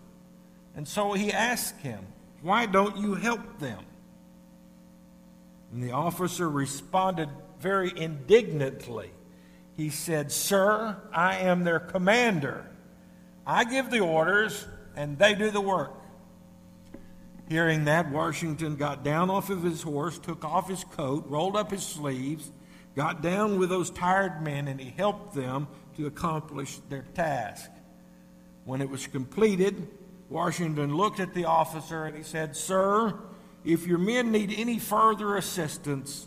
And 0.76 0.86
so 0.86 1.14
he 1.14 1.32
asked 1.32 1.80
him, 1.80 2.06
Why 2.42 2.66
don't 2.66 2.98
you 2.98 3.14
help 3.14 3.58
them? 3.58 3.82
And 5.72 5.82
the 5.82 5.92
officer 5.92 6.48
responded 6.48 7.30
very 7.58 7.92
indignantly. 7.96 9.10
He 9.76 9.90
said, 9.90 10.30
Sir, 10.30 10.96
I 11.12 11.38
am 11.38 11.64
their 11.64 11.80
commander. 11.80 12.70
I 13.46 13.64
give 13.64 13.90
the 13.90 14.00
orders, 14.00 14.66
and 14.94 15.18
they 15.18 15.34
do 15.34 15.50
the 15.50 15.60
work. 15.60 15.94
Hearing 17.48 17.84
that, 17.84 18.10
Washington 18.10 18.76
got 18.76 19.04
down 19.04 19.30
off 19.30 19.50
of 19.50 19.62
his 19.62 19.82
horse, 19.82 20.18
took 20.18 20.44
off 20.44 20.68
his 20.68 20.84
coat, 20.84 21.24
rolled 21.28 21.56
up 21.56 21.70
his 21.70 21.84
sleeves, 21.84 22.50
got 22.96 23.22
down 23.22 23.58
with 23.58 23.68
those 23.68 23.90
tired 23.90 24.42
men, 24.42 24.68
and 24.68 24.80
he 24.80 24.90
helped 24.90 25.34
them 25.34 25.68
to 25.96 26.06
accomplish 26.06 26.78
their 26.88 27.04
task. 27.14 27.70
When 28.64 28.80
it 28.80 28.90
was 28.90 29.06
completed, 29.06 29.88
Washington 30.28 30.96
looked 30.96 31.20
at 31.20 31.34
the 31.34 31.44
officer 31.44 32.04
and 32.04 32.16
he 32.16 32.22
said, 32.22 32.56
Sir, 32.56 33.14
if 33.64 33.86
your 33.86 33.98
men 33.98 34.32
need 34.32 34.52
any 34.56 34.78
further 34.78 35.36
assistance, 35.36 36.26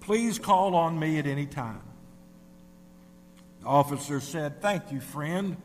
please 0.00 0.38
call 0.38 0.74
on 0.74 0.98
me 0.98 1.18
at 1.18 1.26
any 1.26 1.46
time. 1.46 1.82
The 3.60 3.66
officer 3.66 4.20
said, 4.20 4.60
Thank 4.60 4.92
you, 4.92 5.00
friend. 5.00 5.56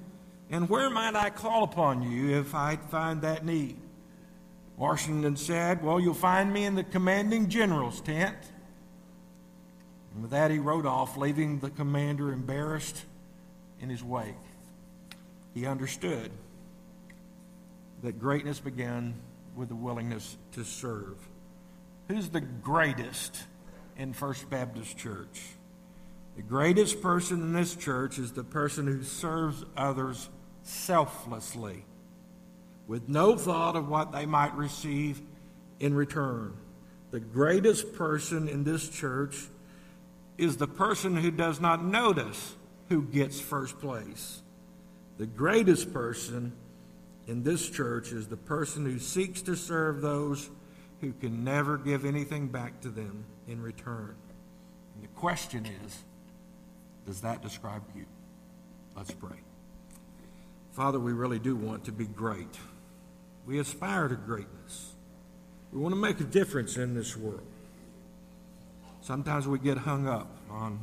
And 0.49 0.69
where 0.69 0.89
might 0.89 1.15
I 1.15 1.29
call 1.29 1.63
upon 1.63 2.03
you 2.03 2.39
if 2.39 2.53
I 2.53 2.75
find 2.75 3.21
that 3.21 3.45
need? 3.45 3.77
Washington 4.77 5.35
said, 5.35 5.83
Well, 5.83 5.99
you'll 5.99 6.13
find 6.13 6.53
me 6.53 6.65
in 6.65 6.75
the 6.75 6.83
commanding 6.83 7.49
general's 7.49 8.01
tent. 8.01 8.37
And 10.13 10.21
with 10.21 10.31
that, 10.31 10.51
he 10.51 10.59
rode 10.59 10.85
off, 10.85 11.17
leaving 11.17 11.59
the 11.59 11.71
commander 11.71 12.31
embarrassed 12.31 13.03
in 13.79 13.89
his 13.89 14.03
wake. 14.03 14.35
He 15.55 15.65
understood 15.65 16.31
that 18.03 18.19
greatness 18.19 18.59
began 18.59 19.15
with 19.55 19.69
the 19.69 19.75
willingness 19.75 20.37
to 20.51 20.63
serve. 20.63 21.17
Who's 22.09 22.29
the 22.29 22.41
greatest 22.41 23.43
in 23.97 24.13
First 24.13 24.49
Baptist 24.49 24.97
Church? 24.97 25.41
The 26.35 26.41
greatest 26.41 27.01
person 27.01 27.41
in 27.41 27.53
this 27.53 27.75
church 27.75 28.19
is 28.19 28.33
the 28.33 28.43
person 28.43 28.87
who 28.87 29.03
serves 29.03 29.63
others 29.77 30.29
selflessly, 30.63 31.85
with 32.87 33.07
no 33.07 33.37
thought 33.37 33.75
of 33.75 33.87
what 33.87 34.11
they 34.11 34.25
might 34.25 34.53
receive 34.55 35.21
in 35.79 35.93
return. 35.93 36.57
The 37.11 37.19
greatest 37.19 37.93
person 37.93 38.49
in 38.49 38.63
this 38.63 38.89
church 38.89 39.37
is 40.37 40.57
the 40.57 40.67
person 40.67 41.15
who 41.15 41.31
does 41.31 41.61
not 41.61 41.85
notice 41.85 42.55
who 42.89 43.03
gets 43.03 43.39
first 43.39 43.79
place. 43.79 44.41
The 45.17 45.27
greatest 45.27 45.93
person 45.93 46.53
in 47.27 47.43
this 47.43 47.69
church 47.69 48.11
is 48.11 48.27
the 48.27 48.37
person 48.37 48.85
who 48.85 48.99
seeks 48.99 49.41
to 49.43 49.55
serve 49.55 50.01
those 50.01 50.49
who 51.01 51.13
can 51.13 51.43
never 51.43 51.77
give 51.77 52.05
anything 52.05 52.47
back 52.47 52.81
to 52.81 52.89
them 52.89 53.25
in 53.47 53.61
return. 53.61 54.15
And 54.95 55.03
the 55.03 55.19
question 55.19 55.65
is 55.65 56.03
does 57.05 57.21
that 57.21 57.41
describe 57.41 57.83
you? 57.95 58.05
Let's 58.95 59.11
pray. 59.11 59.37
Father, 60.71 60.99
we 60.99 61.11
really 61.11 61.39
do 61.39 61.55
want 61.55 61.85
to 61.85 61.91
be 61.91 62.05
great. 62.05 62.57
We 63.45 63.59
aspire 63.59 64.07
to 64.07 64.15
greatness. 64.15 64.93
We 65.71 65.79
want 65.79 65.93
to 65.93 65.99
make 65.99 66.19
a 66.19 66.23
difference 66.23 66.77
in 66.77 66.93
this 66.93 67.17
world. 67.17 67.41
Sometimes 69.01 69.47
we 69.47 69.59
get 69.59 69.77
hung 69.77 70.07
up 70.07 70.29
on 70.49 70.79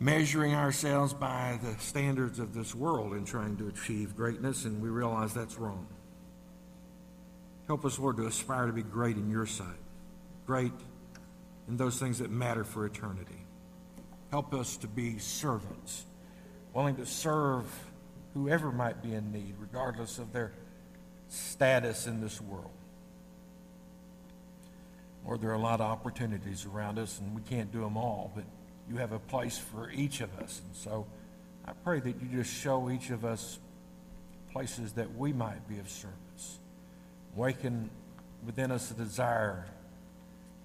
measuring 0.00 0.54
ourselves 0.54 1.12
by 1.12 1.58
the 1.62 1.76
standards 1.82 2.38
of 2.38 2.54
this 2.54 2.74
world 2.74 3.12
and 3.12 3.26
trying 3.26 3.56
to 3.56 3.68
achieve 3.68 4.16
greatness, 4.16 4.64
and 4.64 4.80
we 4.80 4.88
realize 4.88 5.34
that's 5.34 5.58
wrong. 5.58 5.86
Help 7.66 7.84
us, 7.84 7.98
Lord, 7.98 8.16
to 8.16 8.26
aspire 8.26 8.66
to 8.66 8.72
be 8.72 8.82
great 8.82 9.16
in 9.16 9.30
your 9.30 9.46
sight, 9.46 9.66
great 10.46 10.72
in 11.68 11.76
those 11.76 11.98
things 11.98 12.18
that 12.20 12.30
matter 12.30 12.64
for 12.64 12.86
eternity. 12.86 13.44
Help 14.30 14.54
us 14.54 14.76
to 14.78 14.86
be 14.86 15.18
servants, 15.18 16.04
willing 16.72 16.96
to 16.96 17.06
serve 17.06 17.64
whoever 18.34 18.70
might 18.70 19.02
be 19.02 19.12
in 19.12 19.32
need, 19.32 19.54
regardless 19.58 20.18
of 20.18 20.32
their 20.32 20.52
status 21.28 22.06
in 22.06 22.20
this 22.20 22.40
world. 22.40 22.70
Lord, 25.26 25.42
there 25.42 25.50
are 25.50 25.54
a 25.54 25.58
lot 25.58 25.80
of 25.80 25.90
opportunities 25.90 26.64
around 26.64 26.98
us, 26.98 27.18
and 27.18 27.34
we 27.34 27.42
can't 27.42 27.70
do 27.72 27.80
them 27.80 27.96
all, 27.96 28.32
but 28.34 28.44
you 28.88 28.96
have 28.96 29.12
a 29.12 29.18
place 29.18 29.58
for 29.58 29.90
each 29.90 30.20
of 30.20 30.36
us. 30.38 30.60
And 30.66 30.76
so 30.76 31.06
I 31.66 31.72
pray 31.84 32.00
that 32.00 32.16
you 32.22 32.28
just 32.32 32.52
show 32.52 32.90
each 32.90 33.10
of 33.10 33.24
us 33.24 33.58
places 34.52 34.92
that 34.92 35.14
we 35.16 35.32
might 35.32 35.68
be 35.68 35.78
of 35.78 35.88
service. 35.88 36.58
Waken 37.34 37.90
within 38.44 38.70
us 38.70 38.90
a 38.90 38.94
desire 38.94 39.66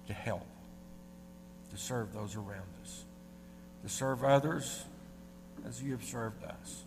to 0.06 0.12
help, 0.12 0.46
to 1.70 1.76
serve 1.76 2.12
those 2.14 2.36
around 2.36 2.68
us, 2.82 3.04
to 3.82 3.88
serve 3.88 4.24
others 4.24 4.84
as 5.66 5.82
you 5.82 5.92
have 5.92 6.04
served 6.04 6.42
us. 6.44 6.84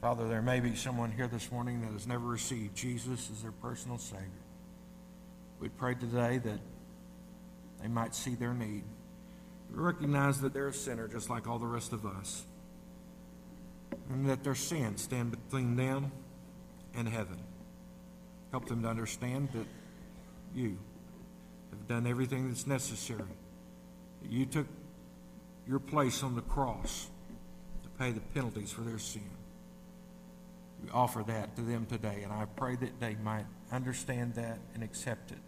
Father, 0.00 0.28
there 0.28 0.42
may 0.42 0.60
be 0.60 0.74
someone 0.76 1.10
here 1.10 1.26
this 1.26 1.50
morning 1.50 1.80
that 1.82 1.92
has 1.92 2.06
never 2.06 2.26
received 2.26 2.76
Jesus 2.76 3.28
as 3.32 3.42
their 3.42 3.52
personal 3.52 3.98
Savior. 3.98 4.28
We 5.60 5.68
pray 5.68 5.94
today 5.94 6.38
that 6.38 6.60
they 7.82 7.88
might 7.88 8.14
see 8.14 8.34
their 8.34 8.54
need 8.54 8.84
recognize 9.70 10.40
that 10.40 10.52
they're 10.52 10.68
a 10.68 10.72
sinner 10.72 11.08
just 11.08 11.30
like 11.30 11.46
all 11.46 11.58
the 11.58 11.66
rest 11.66 11.92
of 11.92 12.06
us, 12.06 12.44
and 14.10 14.28
that 14.28 14.44
their 14.44 14.54
sins 14.54 15.02
stand 15.02 15.30
between 15.30 15.76
them 15.76 16.10
and 16.94 17.08
heaven. 17.08 17.38
Help 18.50 18.66
them 18.66 18.82
to 18.82 18.88
understand 18.88 19.48
that 19.52 19.66
you 20.54 20.78
have 21.70 21.86
done 21.86 22.06
everything 22.06 22.48
that's 22.48 22.66
necessary. 22.66 23.22
You 24.28 24.46
took 24.46 24.66
your 25.66 25.78
place 25.78 26.22
on 26.22 26.34
the 26.34 26.42
cross 26.42 27.08
to 27.82 27.88
pay 27.90 28.10
the 28.10 28.20
penalties 28.20 28.72
for 28.72 28.80
their 28.80 28.98
sin. 28.98 29.30
We 30.82 30.90
offer 30.90 31.22
that 31.26 31.56
to 31.56 31.62
them 31.62 31.86
today, 31.86 32.22
and 32.22 32.32
I 32.32 32.46
pray 32.46 32.76
that 32.76 33.00
they 33.00 33.16
might 33.16 33.44
understand 33.70 34.34
that 34.34 34.58
and 34.74 34.82
accept 34.82 35.32
it. 35.32 35.38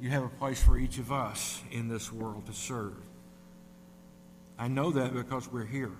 You 0.00 0.08
have 0.08 0.24
a 0.24 0.28
place 0.28 0.62
for 0.62 0.78
each 0.78 0.98
of 0.98 1.12
us 1.12 1.62
in 1.70 1.88
this 1.88 2.10
world 2.10 2.46
to 2.46 2.54
serve. 2.54 2.96
I 4.58 4.66
know 4.66 4.90
that 4.92 5.12
because 5.12 5.50
we're 5.52 5.66
here. 5.66 5.92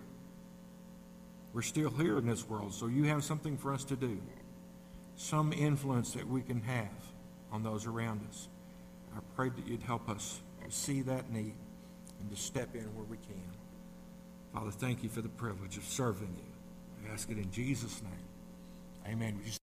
We're 1.53 1.63
still 1.63 1.91
here 1.91 2.17
in 2.17 2.27
this 2.27 2.49
world, 2.49 2.73
so 2.73 2.87
you 2.87 3.05
have 3.05 3.25
something 3.25 3.59
for 3.59 3.75
us 3.75 3.85
to 3.85 3.97
do, 3.97 4.19
some 5.17 5.53
influence 5.53 6.13
that 6.13 6.27
we 6.27 6.41
can 6.41 6.63
have 6.63 6.89
on 7.53 7.63
those 7.63 7.87
around 7.87 8.21
us. 8.29 8.49
I 9.15 9.19
pray 9.37 9.51
that 9.51 9.67
you'd 9.67 9.83
help 9.83 10.09
us 10.09 10.41
to 10.65 10.71
see 10.71 11.03
that 11.03 11.31
need 11.31 11.55
and 12.21 12.31
to 12.31 12.37
step 12.37 12.75
in 12.75 12.85
where 12.95 13.05
we 13.05 13.17
can. 13.19 13.43
Father, 14.55 14.71
thank 14.71 15.03
you 15.03 15.09
for 15.09 15.21
the 15.21 15.29
privilege 15.29 15.77
of 15.77 15.85
serving 15.85 16.35
you. 16.37 17.09
I 17.09 17.13
ask 17.13 17.29
it 17.31 17.37
in 17.37 17.51
Jesus' 17.51 18.01
name. 18.03 19.13
Amen. 19.13 19.41